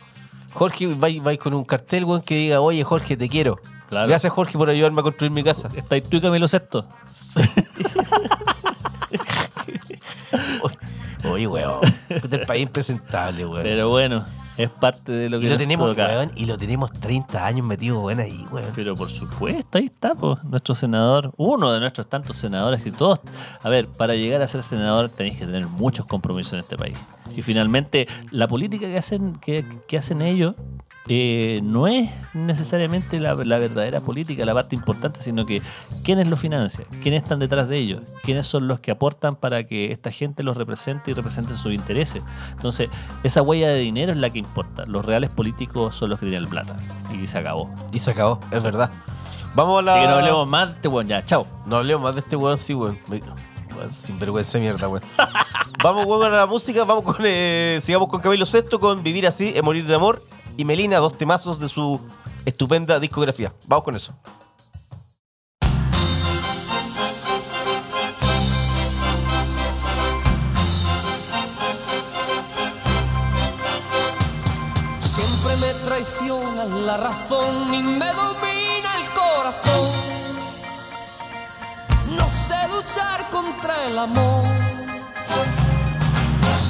[0.54, 3.60] Jorge, vais con un cartel, weón, que diga, oye, Jorge, te quiero.
[3.88, 4.08] Claro.
[4.08, 5.68] Gracias, Jorge, por ayudarme a construir mi casa.
[5.74, 6.86] Está ahí tú y Camilo Sexto.
[11.24, 11.80] Oye, weón.
[12.08, 13.62] Este país impresentable, weón.
[13.62, 14.24] Pero bueno,
[14.56, 16.06] es parte de lo que y lo tenemos, toca.
[16.06, 18.72] weón, y lo tenemos 30 años metido, weón, ahí, weón.
[18.74, 23.20] Pero por supuesto, ahí está, pues, nuestro senador, uno de nuestros tantos senadores y todos.
[23.62, 26.96] A ver, para llegar a ser senador tenéis que tener muchos compromisos en este país.
[27.36, 30.54] Y finalmente, la política que hacen, que, que hacen ellos
[31.06, 35.60] eh, no es necesariamente la, la verdadera política, la parte importante, sino que
[36.02, 39.92] quiénes lo financian, quiénes están detrás de ellos, quiénes son los que aportan para que
[39.92, 42.22] esta gente los represente y representen sus intereses.
[42.52, 42.88] Entonces,
[43.22, 44.86] esa huella de dinero es la que importa.
[44.86, 46.76] Los reales políticos son los que tienen el plata.
[47.12, 47.70] Y se acabó.
[47.92, 48.90] Y se acabó, es verdad.
[49.54, 50.00] Vamos a la.
[50.00, 51.46] Que no hablemos más de este weón, ya, chao.
[51.66, 52.98] No hablemos más de este weón, sí, weón.
[53.92, 55.02] Sin vergüenza de mierda, weón.
[55.82, 56.84] vamos, weón, a la música.
[56.84, 57.16] Vamos con.
[57.20, 60.22] eh, sigamos con Camilo Sexto con Vivir así, es morir de amor.
[60.56, 62.00] Y Melina, dos temazos de su
[62.44, 63.52] estupenda discografía.
[63.66, 64.14] Vamos con eso.
[75.00, 79.90] Siempre me traiciona la razón y me domina el corazón.
[82.16, 84.44] No sé luchar contra el amor.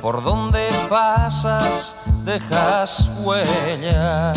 [0.00, 4.32] por donde pasas dejas huella.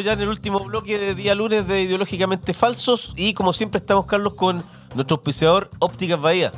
[0.00, 4.06] Ya en el último bloque de día lunes de Ideológicamente Falsos y como siempre estamos,
[4.06, 4.62] Carlos, con
[4.94, 6.52] nuestro auspiciador Ópticas Bahía.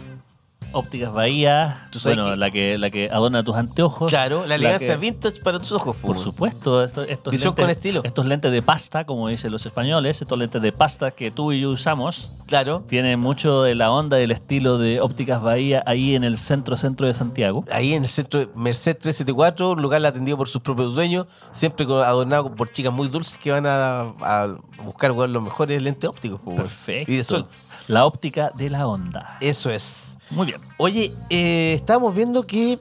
[0.73, 4.11] Ópticas Bahía, bueno, que- la que la que adorna tus anteojos.
[4.11, 5.97] Claro, la elegancia que- vintage para tus ojos.
[5.97, 6.23] Por po.
[6.23, 8.01] supuesto, esto- estos, lentes, con estilo.
[8.05, 11.61] estos lentes de pasta, como dicen los españoles, estos lentes de pasta que tú y
[11.61, 12.85] yo usamos, Claro.
[12.89, 17.07] tienen mucho de la onda del estilo de Ópticas Bahía ahí en el centro centro
[17.07, 17.65] de Santiago.
[17.73, 21.87] Ahí en el centro de Merced 374, un lugar atendido por sus propios dueños, siempre
[21.87, 26.41] adornado por chicas muy dulces que van a, a buscar weón, los mejores lentes ópticos.
[26.41, 26.63] po, weón.
[26.63, 27.11] Perfecto.
[27.13, 27.47] Y de sol.
[27.89, 29.37] La óptica de la onda.
[29.41, 30.17] Eso es.
[30.31, 30.61] Muy bien.
[30.77, 32.79] Oye, eh, estábamos viendo que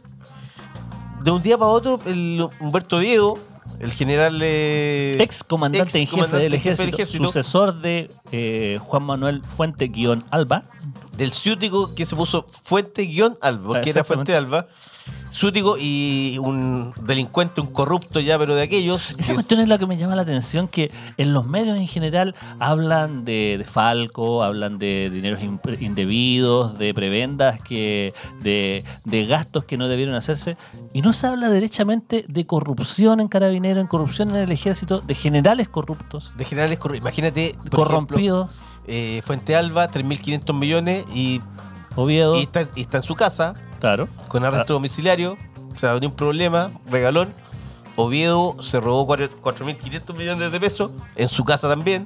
[1.23, 3.39] de un día para otro, el Humberto Diego,
[3.79, 4.39] el general.
[4.41, 9.41] eh, Ex comandante en jefe del jefe ejército, del ejército, sucesor de eh, Juan Manuel
[9.43, 10.63] Fuente-Alba.
[11.15, 14.03] del ciútico que se puso Fuente-Alba, porque era.
[14.03, 14.67] Fuente Alba.
[15.37, 19.11] Ciútico y un delincuente, un corrupto ya, pero de aquellos.
[19.19, 22.33] Esa cuestión es la que me llama la atención, que en los medios en general
[22.59, 25.39] hablan de, de Falco, hablan de dineros
[25.79, 30.57] indebidos, de prebendas, que, de, de gastos que no debieron hacerse,
[30.91, 35.13] y no se habla derechamente de corrupción en Carabineros, en corrupción en el ejército, de
[35.13, 37.01] generales corruptos, de generales corruptos.
[37.03, 41.41] Imagínate, corrompidos, ejemplo, eh, Fuente Alba, 3.500 millones y,
[41.95, 44.07] Oviedo, y está, y está en su casa claro.
[44.27, 45.37] con arresto domiciliario,
[45.75, 47.29] o sea, ni un problema, regalón.
[47.95, 52.05] Oviedo se robó cuatro- 4.500 millones de pesos en su casa también.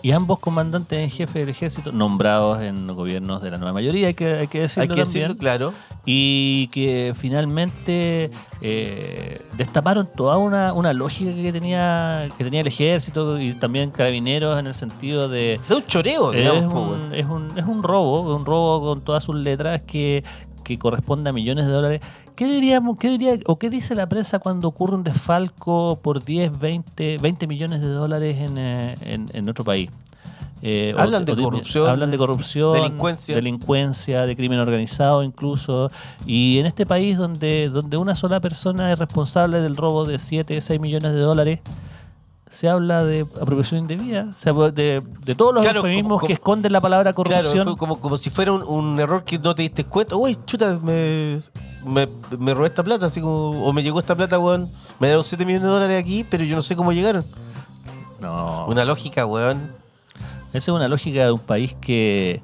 [0.00, 4.14] Y ambos comandantes en jefe del ejército, nombrados en gobiernos de la nueva mayoría, hay
[4.14, 5.22] que, hay que decirlo Hay que también.
[5.22, 5.72] decirlo, claro.
[6.06, 8.30] y que finalmente
[8.60, 14.58] eh, destaparon toda una, una lógica que tenía que tenía el ejército y también carabineros
[14.58, 16.72] en el sentido de Es un choreo, es digamos.
[16.72, 17.14] po, un, weón.
[17.14, 20.22] es, un, es un robo, un robo con todas sus letras que,
[20.68, 22.00] que corresponde a millones de dólares.
[22.36, 26.56] ¿Qué diríamos, qué diría, o qué dice la prensa cuando ocurre un desfalco por 10,
[26.58, 29.90] 20, 20 millones de dólares en, eh, en, en otro país?
[30.60, 33.34] Eh, o- Hablan de o corrupción, hablan de corrupción, delincuencia.
[33.34, 35.90] delincuencia, de crimen organizado incluso.
[36.26, 40.60] Y en este país donde, donde una sola persona es responsable del robo de 7,
[40.60, 41.60] 6 millones de dólares,
[42.50, 46.26] se habla de apropiación indebida, se habla de, de todos los Claro, eufemismos como- como-
[46.26, 47.76] que esconden la palabra corrupción.
[47.76, 50.16] como, como si fuera un, un error que no te diste cuenta.
[50.16, 51.40] Uy, chuta, me,
[51.84, 54.68] me, me robé esta plata, así como, o me llegó esta plata, weón.
[55.00, 57.24] Me dieron 7 millones de dólares aquí, pero yo no sé cómo llegaron.
[58.20, 59.72] No, Una lógica, weón.
[60.52, 62.42] esa es una lógica de un país que,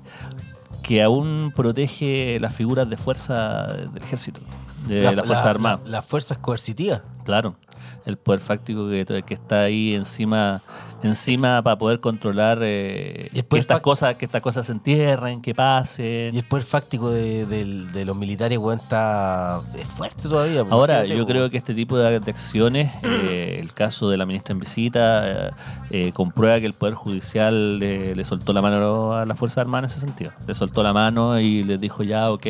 [0.83, 4.41] que aún protege las figuras de fuerza del ejército,
[4.87, 5.81] de la, Fuerza Armada.
[5.85, 7.01] la- las fuerzas coercitivas.
[7.25, 7.57] Claro,
[8.05, 10.63] el poder fáctico que, que está ahí encima
[11.07, 15.41] encima para poder controlar eh, Y el que estas cosas que estas cosas se entierren,
[15.43, 16.35] que pasen.
[16.35, 20.63] Y el poder fáctico de, del- de los militares, está es fuerte todavía.
[20.63, 21.27] pues, Ahora, yo weón.
[21.27, 25.31] creo que este tipo de, de acciones, eh, el caso de la ministra en visita,
[25.49, 25.51] eh,
[25.91, 29.81] eh, comprueba que el Poder Judicial le, le soltó la mano a la Fuerza Armada
[29.81, 30.33] en ese sentido.
[30.47, 32.47] Le soltó la mano y les dijo ya, ok,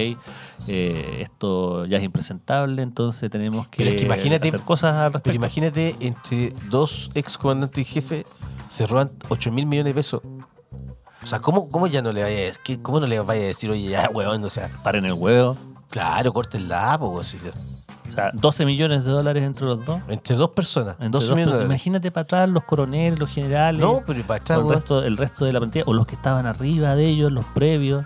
[1.20, 5.12] esto ya es impresentable, entonces tenemos que, Pero es que imagínate- hacer cosas al Pero
[5.14, 5.36] respecto.
[5.36, 8.24] imagínate, entre dos ex comandantes y jefe
[8.74, 10.20] se roban 8 mil millones de pesos.
[11.22, 13.46] O sea, ¿cómo, cómo ya no le vaya a decir, cómo no le vaya a
[13.46, 15.56] decir, oye, ya, weón, o sea, Paren el huevo.
[15.88, 17.38] claro, córtenla, weón, si-
[18.08, 20.00] O sea, 12 millones de dólares entre los dos.
[20.08, 21.70] entre dos personas, Entre 12 dos millones de personas.
[21.76, 23.80] Imagínate para atrás los coroneles, los generales.
[23.80, 26.44] No, pero para atrás, el, resto, el resto de la plantilla, o los que estaban
[26.44, 28.04] arriba de ellos, los previos.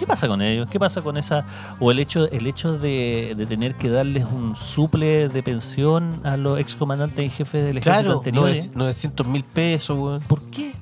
[0.00, 0.68] ¿Qué pasa con ellos?
[0.70, 1.44] ¿Qué pasa con esa?
[1.78, 6.38] O el hecho, el hecho de, de tener que darles un suple de pensión a
[6.38, 8.74] los excomandantes y jefes del ejército Claro, anteriores.
[8.74, 10.20] 900 mil pesos, weón.
[10.22, 10.72] ¿Por qué?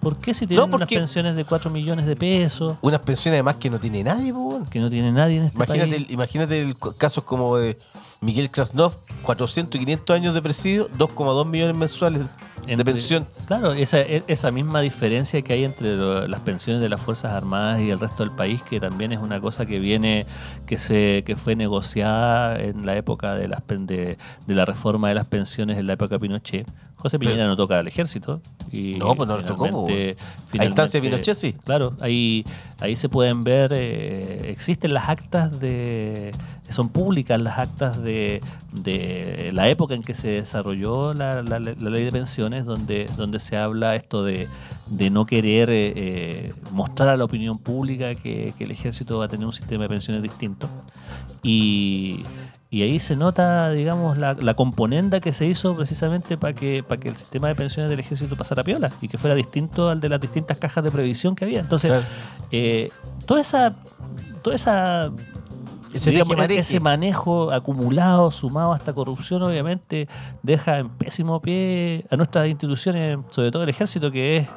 [0.00, 3.56] ¿Por qué si tienen No, unas pensiones de 4 millones de pesos Unas pensiones además
[3.56, 4.66] que no tiene nadie, weón.
[4.66, 6.06] que no tiene nadie en este Imagínate, país?
[6.08, 7.78] el- imagínate el casos como de
[8.20, 12.22] Miguel Krasnov, 400 y 500 años de presidio, 2,2 millones mensuales
[12.66, 13.26] de Entre- pensión.
[13.46, 17.32] Claro, esa, e- esa misma diferencia que hay entre lo- las pensiones de las Fuerzas
[17.32, 20.26] Armadas y el resto del país, que también es una cosa que viene,
[20.66, 25.14] que se que fue negociada en la época de, las, de, de la reforma de
[25.14, 26.66] las pensiones en la época de Pinochet.
[26.96, 28.40] José Piñera Pero- no toca al ejército.
[28.72, 31.52] Y No, pues no le tocó, A instancia de Pinochet, sí.
[31.64, 32.44] Claro, ahí,
[32.80, 36.32] ahí se pueden ver, eh, existen las actas de,
[36.68, 38.40] son públicas las actas de,
[38.72, 43.38] de la época en que se desarrolló la, la- la ley de pensiones, donde, donde
[43.38, 44.48] se habla esto de,
[44.88, 49.26] de no querer eh, eh, mostrar a la opinión pública que, que el ejército va
[49.26, 50.68] a tener un sistema de pensiones distinto.
[51.42, 52.22] Y,
[52.70, 57.00] y ahí se nota, digamos, la, la componenda que se hizo precisamente para que, para
[57.00, 60.08] que el sistema de pensiones del ejército pasara piola y que fuera distinto al de
[60.08, 61.60] las distintas cajas de previsión que había.
[61.60, 62.04] Entonces, Claro.
[62.50, 62.90] eh,
[63.26, 63.74] toda esa.
[64.42, 65.10] Toda esa
[65.96, 66.60] Ese teje-maneje.
[66.60, 70.08] ese manejo acumulado, sumado a esta corrupción, obviamente,
[70.42, 74.48] deja en pésimo pie a nuestras instituciones, sobre todo el ejército, que es,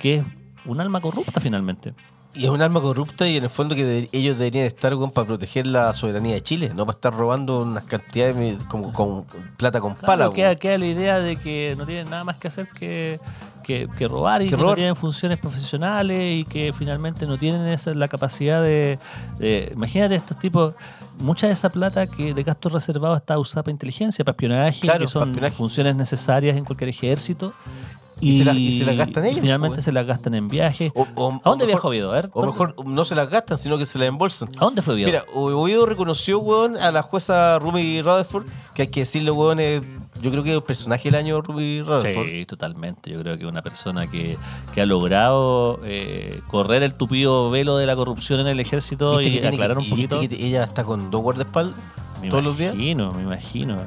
[0.00, 0.24] que es
[0.64, 1.94] un alma corrupta finalmente.
[2.34, 5.10] Y es un arma corrupta y en el fondo que de- ellos deberían estar weón,
[5.10, 9.24] para proteger la soberanía de Chile, no para estar robando unas cantidades de- como con
[9.58, 10.16] plata con pala.
[10.16, 10.58] Claro, queda, weón.
[10.58, 13.20] queda la idea de que no tienen nada más que hacer que,
[13.62, 17.66] que, que robar y Que que, no tienen funciones profesionales y que finalmente no tienen
[17.66, 18.98] esa, la capacidad de,
[19.38, 20.74] de- Imagínate estos tipos,
[21.18, 25.00] mucha de esa plata que de gastos reservados está usada para inteligencia, para espionaje, Claro,
[25.00, 25.54] que son espionaje.
[25.54, 27.52] funciones necesarias en cualquier ejército.
[28.22, 30.92] Y se la- y se las gastan ellos, Finalmente pues, se las gastan en viajes.
[30.96, 32.10] ¿A dónde viajó Oviedo?
[32.10, 34.48] A ver, O ¿dónde- mejor no se las gastan, sino que se las embolsan.
[34.58, 35.06] ¿A dónde fue Oviedo?
[35.08, 39.82] Mira, Oviedo reconoció, weón, a la jueza Ruby Rutherford, que hay que decirle, weón, es-
[40.20, 42.26] yo creo que es el personaje del año Ruby Rutherford.
[42.28, 43.10] Sí, totalmente.
[43.10, 44.36] Yo creo que una persona que,
[44.72, 49.40] que ha logrado eh, correr el tupido velo de la corrupción en el ejército ¿Viste
[49.40, 50.36] y aclarar que- un y viste poquito.
[50.36, 51.74] que ella está con dos guardaespaldas
[52.20, 52.74] Me todos los días.
[52.74, 53.78] imagino, me imagino.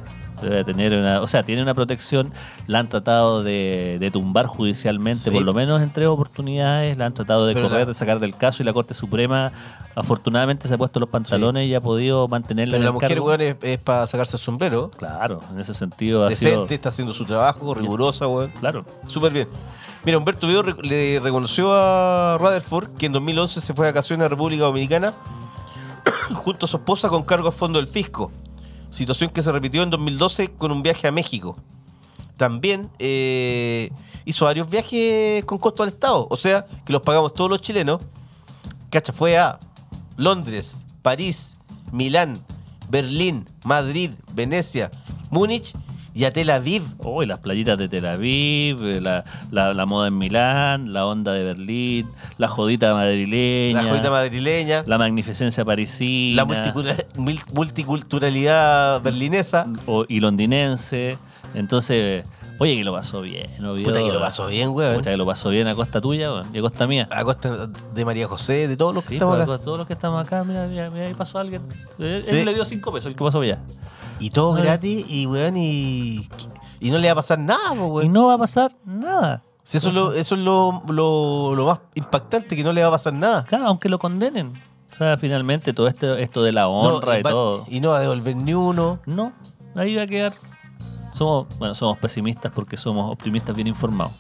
[0.42, 2.32] Debe tener una, o sea, tiene una protección,
[2.68, 5.32] la han tratado de, de tumbar judicialmente, Sí.
[5.32, 8.20] por lo menos en tres oportunidades, la han tratado de Pero correr, la- de sacar
[8.20, 9.52] del caso y la Corte Suprema
[9.96, 13.10] afortunadamente se ha puesto los pantalones y ha podido mantenerla Pero en la el mujer,
[13.10, 13.26] cargo.
[13.28, 14.92] weón, es, es para sacarse el sombrero.
[14.98, 16.68] Claro, en ese sentido ha Decente, sido...
[16.70, 18.52] está haciendo su trabajo, rigurosa, weón.
[18.60, 18.86] Claro.
[19.08, 19.48] Súper bien.
[20.04, 24.28] Mira, Humberto re- le reconoció a Rutherford que en 2011 se fue de vacaciones a
[24.30, 25.14] República Dominicana
[26.34, 28.32] junto a su esposa con cargo a fondo del fisco.
[28.96, 31.58] Situación que se repitió en 2012 con un viaje a México.
[32.38, 33.92] También eh,
[34.24, 38.00] hizo varios viajes con costo al Estado, o sea, que los pagamos todos los chilenos.
[38.90, 39.60] Cacha, fue a
[40.16, 41.58] Londres, París,
[41.92, 42.38] Milán,
[42.90, 44.90] Berlín, Madrid, Venecia,
[45.30, 45.74] Múnich
[46.16, 46.82] y a Tel Aviv.
[47.00, 51.06] Oh, y las playitas de Tel Aviv, eh, la, la- la moda en Milán, la
[51.06, 52.08] onda de Berlín,
[52.38, 54.84] la jodita madrileña, La joyita madrileña.
[54.88, 59.68] la magnificencia parisina, la multiculturalidad berlinesa.
[59.86, 61.18] o- y londinense.
[61.54, 62.26] Entonces,
[62.60, 63.48] oye, que lo pasó bien.
[63.66, 63.90] Oviedo.
[63.90, 64.96] Puta que lo pasó bien, weón.
[64.96, 67.08] Puta que lo pasó bien a costa tuya weón, y a costa mía.
[67.12, 69.54] A costa de María José, de todos los que Sí, estamos pues, acá.
[69.62, 71.62] a todos los que estamos acá, mira, mira, mira, ahí pasó alguien.
[72.00, 72.36] Él, Sí.
[72.36, 73.60] él le dio cinco pesos, el que pasó allá.
[74.20, 76.28] Y todo gratis, y weón, y,
[76.80, 78.14] y no le va a pasar nada, po, Y weón.
[78.14, 79.44] no va a pasar nada.
[79.64, 82.88] Si eso es, lo, eso es lo, lo- lo más impactante, que no le va
[82.90, 83.44] a pasar nada.
[83.46, 84.54] Claro, aunque lo condenen.
[84.94, 87.66] O sea, finalmente todo esto, esto de la honra No, y va- todo.
[87.68, 89.00] y no va a devolver ni uno.
[89.06, 89.34] No,
[89.76, 90.34] ahí va a quedar.
[91.14, 94.14] Somos, bueno, somos pesimistas porque somos optimistas bien informados.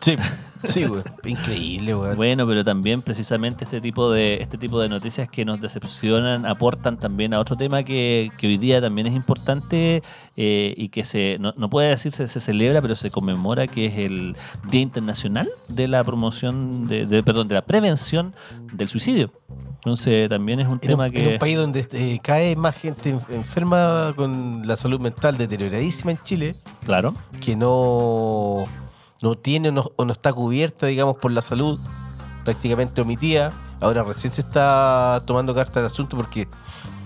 [0.00, 0.16] Sí,
[0.64, 1.04] sí, weón.
[1.24, 2.16] Increíble, weón.
[2.16, 6.96] Bueno, pero también precisamente este tipo de este tipo de noticias que nos decepcionan aportan
[6.98, 10.02] también a otro tema que, que hoy día también es importante
[10.36, 13.98] eh, y que se no, no puede decirse se celebra, pero se conmemora que es
[13.98, 14.36] el
[14.70, 18.34] Día Internacional de la promoción de, de- perdón de la prevención
[18.72, 19.32] del suicidio.
[19.76, 22.74] Entonces también es un En tema un, que en un país donde eh, cae más
[22.76, 26.54] gente en- enferma con la salud mental deterioradísima en Chile,
[26.84, 28.64] claro que no,
[29.22, 31.78] no tiene o no, o no está cubierta, digamos, por la salud,
[32.44, 33.52] prácticamente omitida.
[33.80, 36.48] Ahora recién se está tomando carta del asunto porque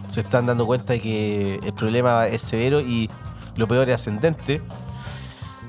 [0.08, 3.08] se están dando cuenta de que el problema es severo y
[3.56, 4.60] lo peor es ascendente.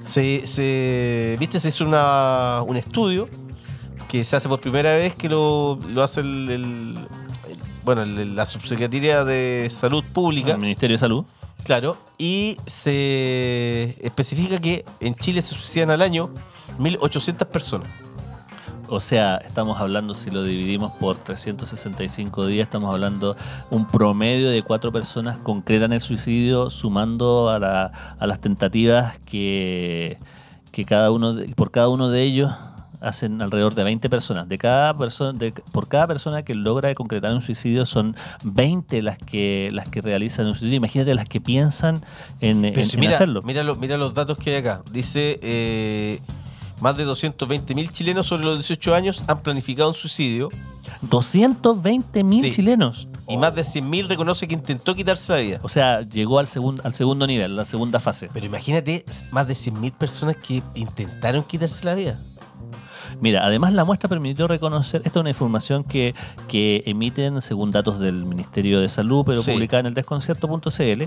[0.01, 1.59] Se, se- ¿Viste?
[1.59, 3.27] Se hizo una, un estudio
[4.07, 6.97] que se hace por primera vez que lo, lo hace el-
[7.83, 10.53] bueno, el- la Subsecretaría de Salud Pública.
[10.53, 11.25] el Ministerio de Salud.
[11.65, 16.29] Claro, y se especifica que en Chile se suicidan al año
[16.79, 17.89] 1.800 personas.
[18.87, 23.35] O sea, estamos hablando, si lo dividimos por 365 días, estamos hablando
[23.71, 27.85] un promedio de cuatro personas concretan el suicidio, sumando a, la-
[28.19, 30.19] a las tentativas que,
[30.71, 32.51] que cada uno por cada uno de ellos
[33.01, 34.47] hacen alrededor de 20 personas.
[34.47, 39.17] De cada persona, de- por cada persona que logra concretar un suicidio son 20 las
[39.17, 40.77] que las que realizan un suicidio.
[40.77, 42.01] Imagínate las que piensan
[42.41, 43.41] en, Pero en- si en mira, hacerlo.
[43.43, 44.81] mira, lo- mira los datos que hay acá.
[44.91, 46.19] Dice, eh,
[46.81, 50.49] más de 220.000 chilenos sobre los 18 años han planificado un suicidio
[51.01, 52.51] 220 mil Sí.
[52.51, 53.07] chilenos.
[53.27, 55.59] y más de 100.000 reconoce que intentó quitarse la vida.
[55.63, 58.29] O sea, llegó al, segundo al segundo nivel, la segunda fase.
[58.31, 62.19] Pero imagínate, más de 100.000 personas que intentaron quitarse la vida.
[63.21, 66.13] Mira, además la muestra permitió reconocer, esta es una información que,
[66.47, 69.51] que emiten según datos del Ministerio de Salud, pero Sí.
[69.51, 71.03] publicada en el desconcierto.cl,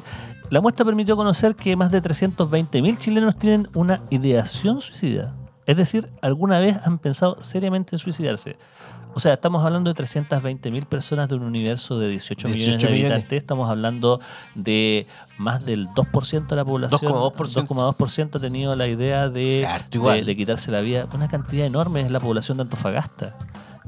[0.50, 5.34] la muestra permitió conocer que más de 320 mil chilenos tienen una ideación suicida.
[5.68, 8.56] Es decir, alguna vez han pensado seriamente en suicidarse.
[9.14, 12.86] O sea, estamos hablando de 320 mil personas de un universo de 18, millones 18
[12.86, 13.12] de millones.
[13.12, 13.38] habitantes.
[13.38, 14.20] Estamos hablando
[14.54, 15.06] de
[15.38, 17.00] más del 2% de la población.
[17.12, 17.66] 2,2%.
[17.66, 19.64] 2,2% ha tenido la idea de,
[20.20, 21.06] de- de quitarse la vida.
[21.14, 23.36] Una cantidad enorme es la población de Antofagasta.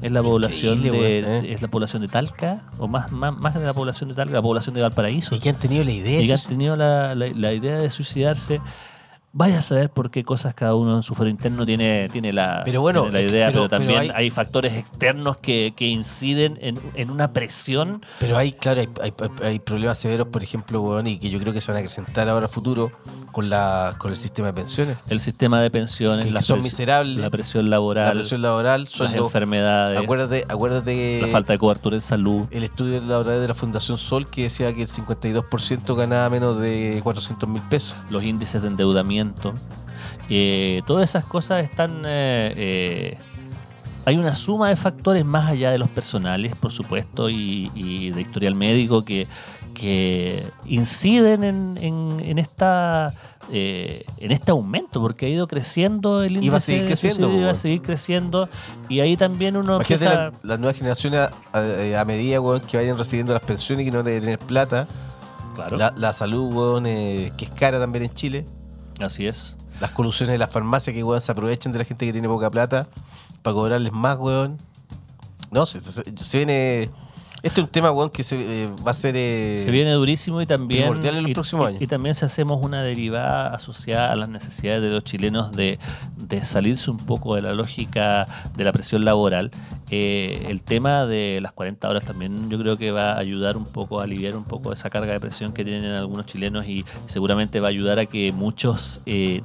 [0.01, 1.53] Es la población de, ¿eh?
[1.53, 4.41] es la población de Talca, o más, más, más de la población de Talca, la
[4.41, 5.35] población de Valparaíso.
[5.35, 6.21] Y que han tenido la idea.
[6.21, 8.59] y que han tenido la, la- la idea de suicidarse.
[9.33, 12.63] Vaya a saber por qué cosas cada uno en su foro interno tiene, tiene, la,
[12.65, 15.37] Pero bueno, tiene la es que- idea, pero- pero, también pero hay, hay- factores externos
[15.37, 18.03] que, que inciden en, en una presión.
[18.19, 21.53] Pero hay, claro, hay, hay- hay problemas severos, por ejemplo, weón, y que yo creo
[21.53, 22.91] que se van a acrecentar ahora a futuro
[23.31, 24.97] con la con el sistema de pensiones.
[25.07, 29.15] El sistema de pensiones, Que la, son miserables, la presión laboral, La presión laboral, las
[29.15, 32.47] enfermedades, Acuérdate, acuérdate la falta de cobertura en salud.
[32.51, 36.99] el estudio laboral de la Fundación Sol que decía que el 52% ganaba menos de
[37.01, 37.95] 400 mil pesos.
[38.09, 39.20] los índices de endeudamiento.
[40.29, 42.01] Eh, todas esas cosas están...
[42.05, 43.17] eh, eh,
[44.05, 48.21] hay una suma de factores más allá de los personales, por supuesto, y, y de
[48.21, 49.27] historial médico que,
[49.75, 53.13] que inciden en, en- en esta...
[53.51, 57.27] eh, en este aumento, porque ha ido creciendo el índice va a seguir de creciendo,
[57.45, 58.49] va a seguir creciendo,
[58.89, 60.15] y ahí también uno Imagínate empieza...
[60.31, 63.91] la- las nuevas generaciones a, a- a medida weón, que vayan recibiendo las pensiones y
[63.91, 64.87] que no deben tener plata.
[65.53, 68.45] Claro, La, la salud, weón, eh, que es cara también en Chile.
[69.03, 69.57] Así es.
[69.79, 72.49] Las colusiones de las farmacias que weón, se aprovechan de la gente que tiene poca
[72.51, 72.87] plata
[73.41, 74.57] para cobrarles más, weón.
[75.51, 76.89] No, se, se- se viene.
[77.43, 79.15] Este es un tema, weón, que se, eh, va a ser.
[79.17, 80.83] eh, Se viene durísimo y también.
[80.83, 81.81] primordial en los y, próximos años.
[81.81, 85.79] y también si hacemos una derivada asociada a las necesidades de los chilenos de,
[86.17, 89.49] de salirse un poco de la lógica de la presión laboral,
[89.89, 93.65] eh, el tema de las 40 horas también yo creo que va a ayudar un
[93.65, 97.59] poco a aliviar un poco esa carga de presión que tienen algunos chilenos y seguramente
[97.59, 99.01] va a ayudar a que muchos.
[99.07, 99.41] eh,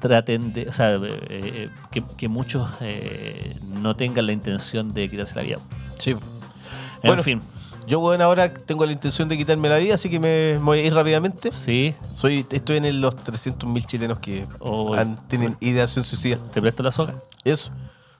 [0.00, 1.00] traten de, o sea, eh,
[1.30, 5.56] eh, que, que muchos eh, no tengan la intención de quitarse la vida.
[5.98, 6.14] Sí.
[7.06, 7.40] En Bueno, fin,
[7.86, 10.82] Yo, weón, ahora tengo la intención de quitarme la vida, así que me voy a
[10.86, 11.52] ir rápidamente.
[11.52, 16.38] sí, Soy, estoy en el- los 300.000 chilenos que Oh, han- tienen ideación suicida.
[16.52, 17.14] te presto la soga.
[17.44, 17.70] Eso.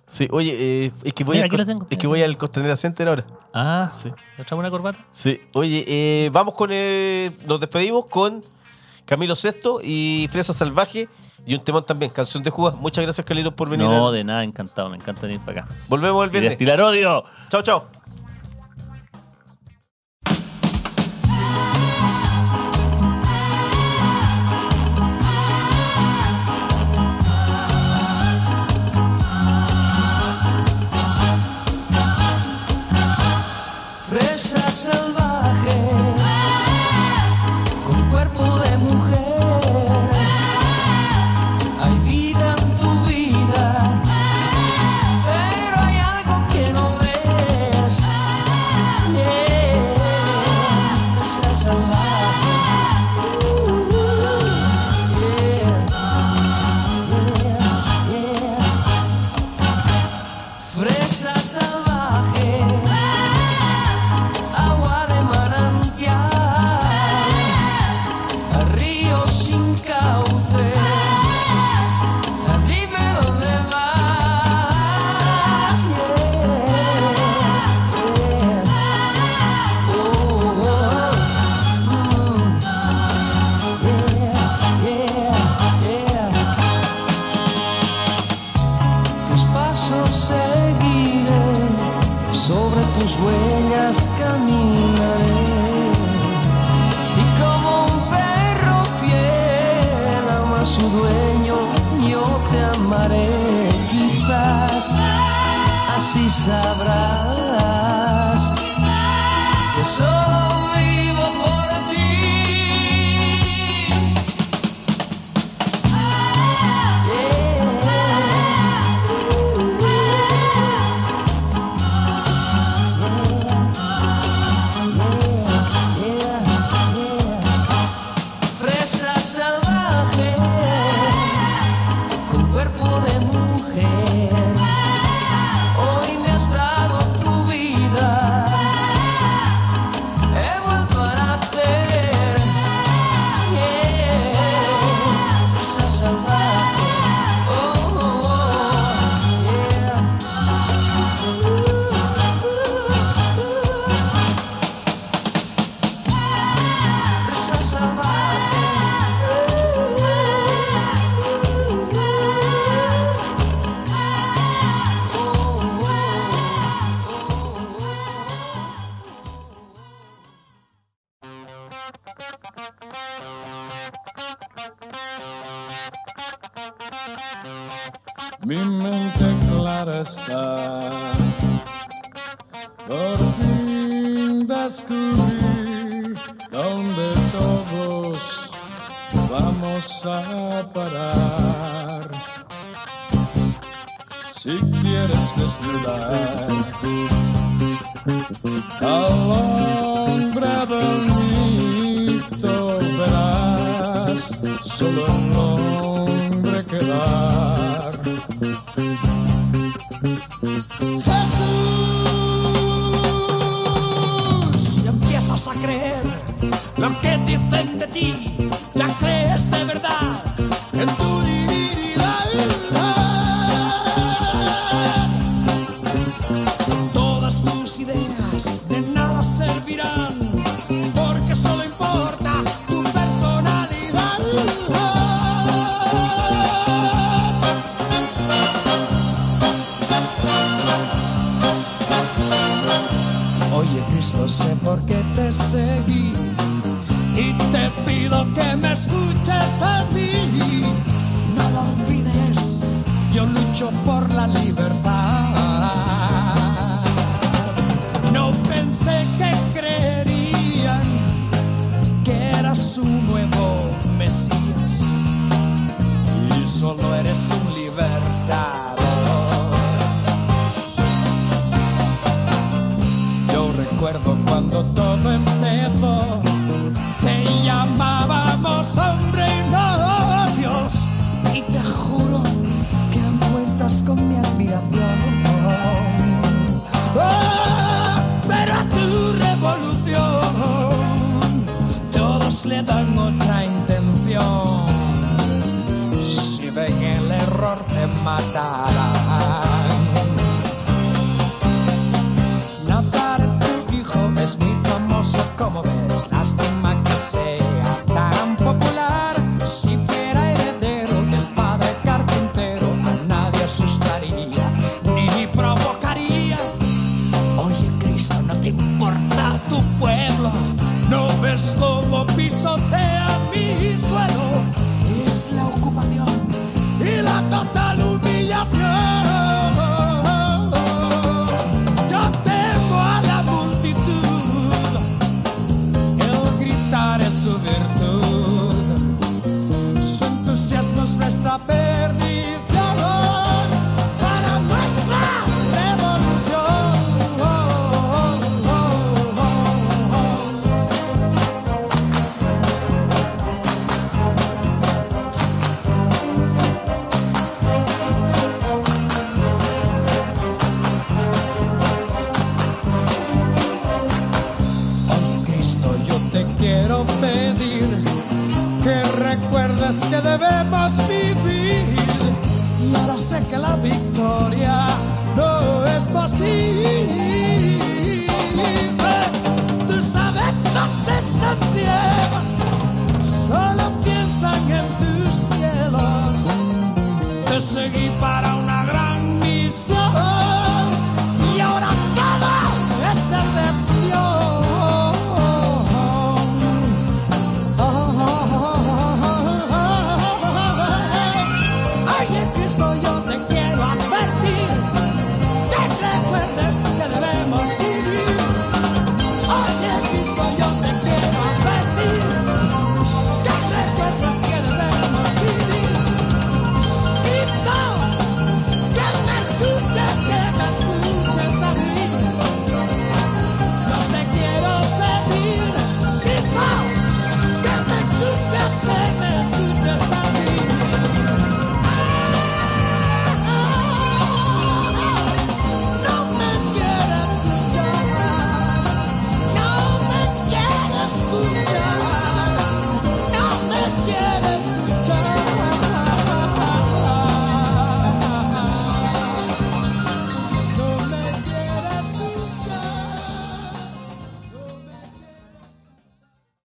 [0.06, 1.84] Sí, oye, eh, es que voy, Mira, al, tengo.
[1.90, 3.24] es que voy al Costanera Center ahora.
[3.52, 4.12] Ah, Sí.
[4.38, 5.00] ¿le trago una corbata?
[5.10, 6.70] Sí, oye, eh, vamos con.
[6.72, 8.44] eh, nos despedimos con
[9.04, 11.08] Camilo Sesto y Fresa Salvaje
[11.44, 12.76] y un temón también, Canción de Jugas.
[12.76, 13.88] Muchas gracias, Carlitos, por venir.
[13.88, 15.74] No, de nada, encantado, me encanta venir para acá.
[15.88, 16.50] Volvemos el Y viernes.
[16.52, 17.24] destilar odio.
[17.48, 17.88] Chao, chao.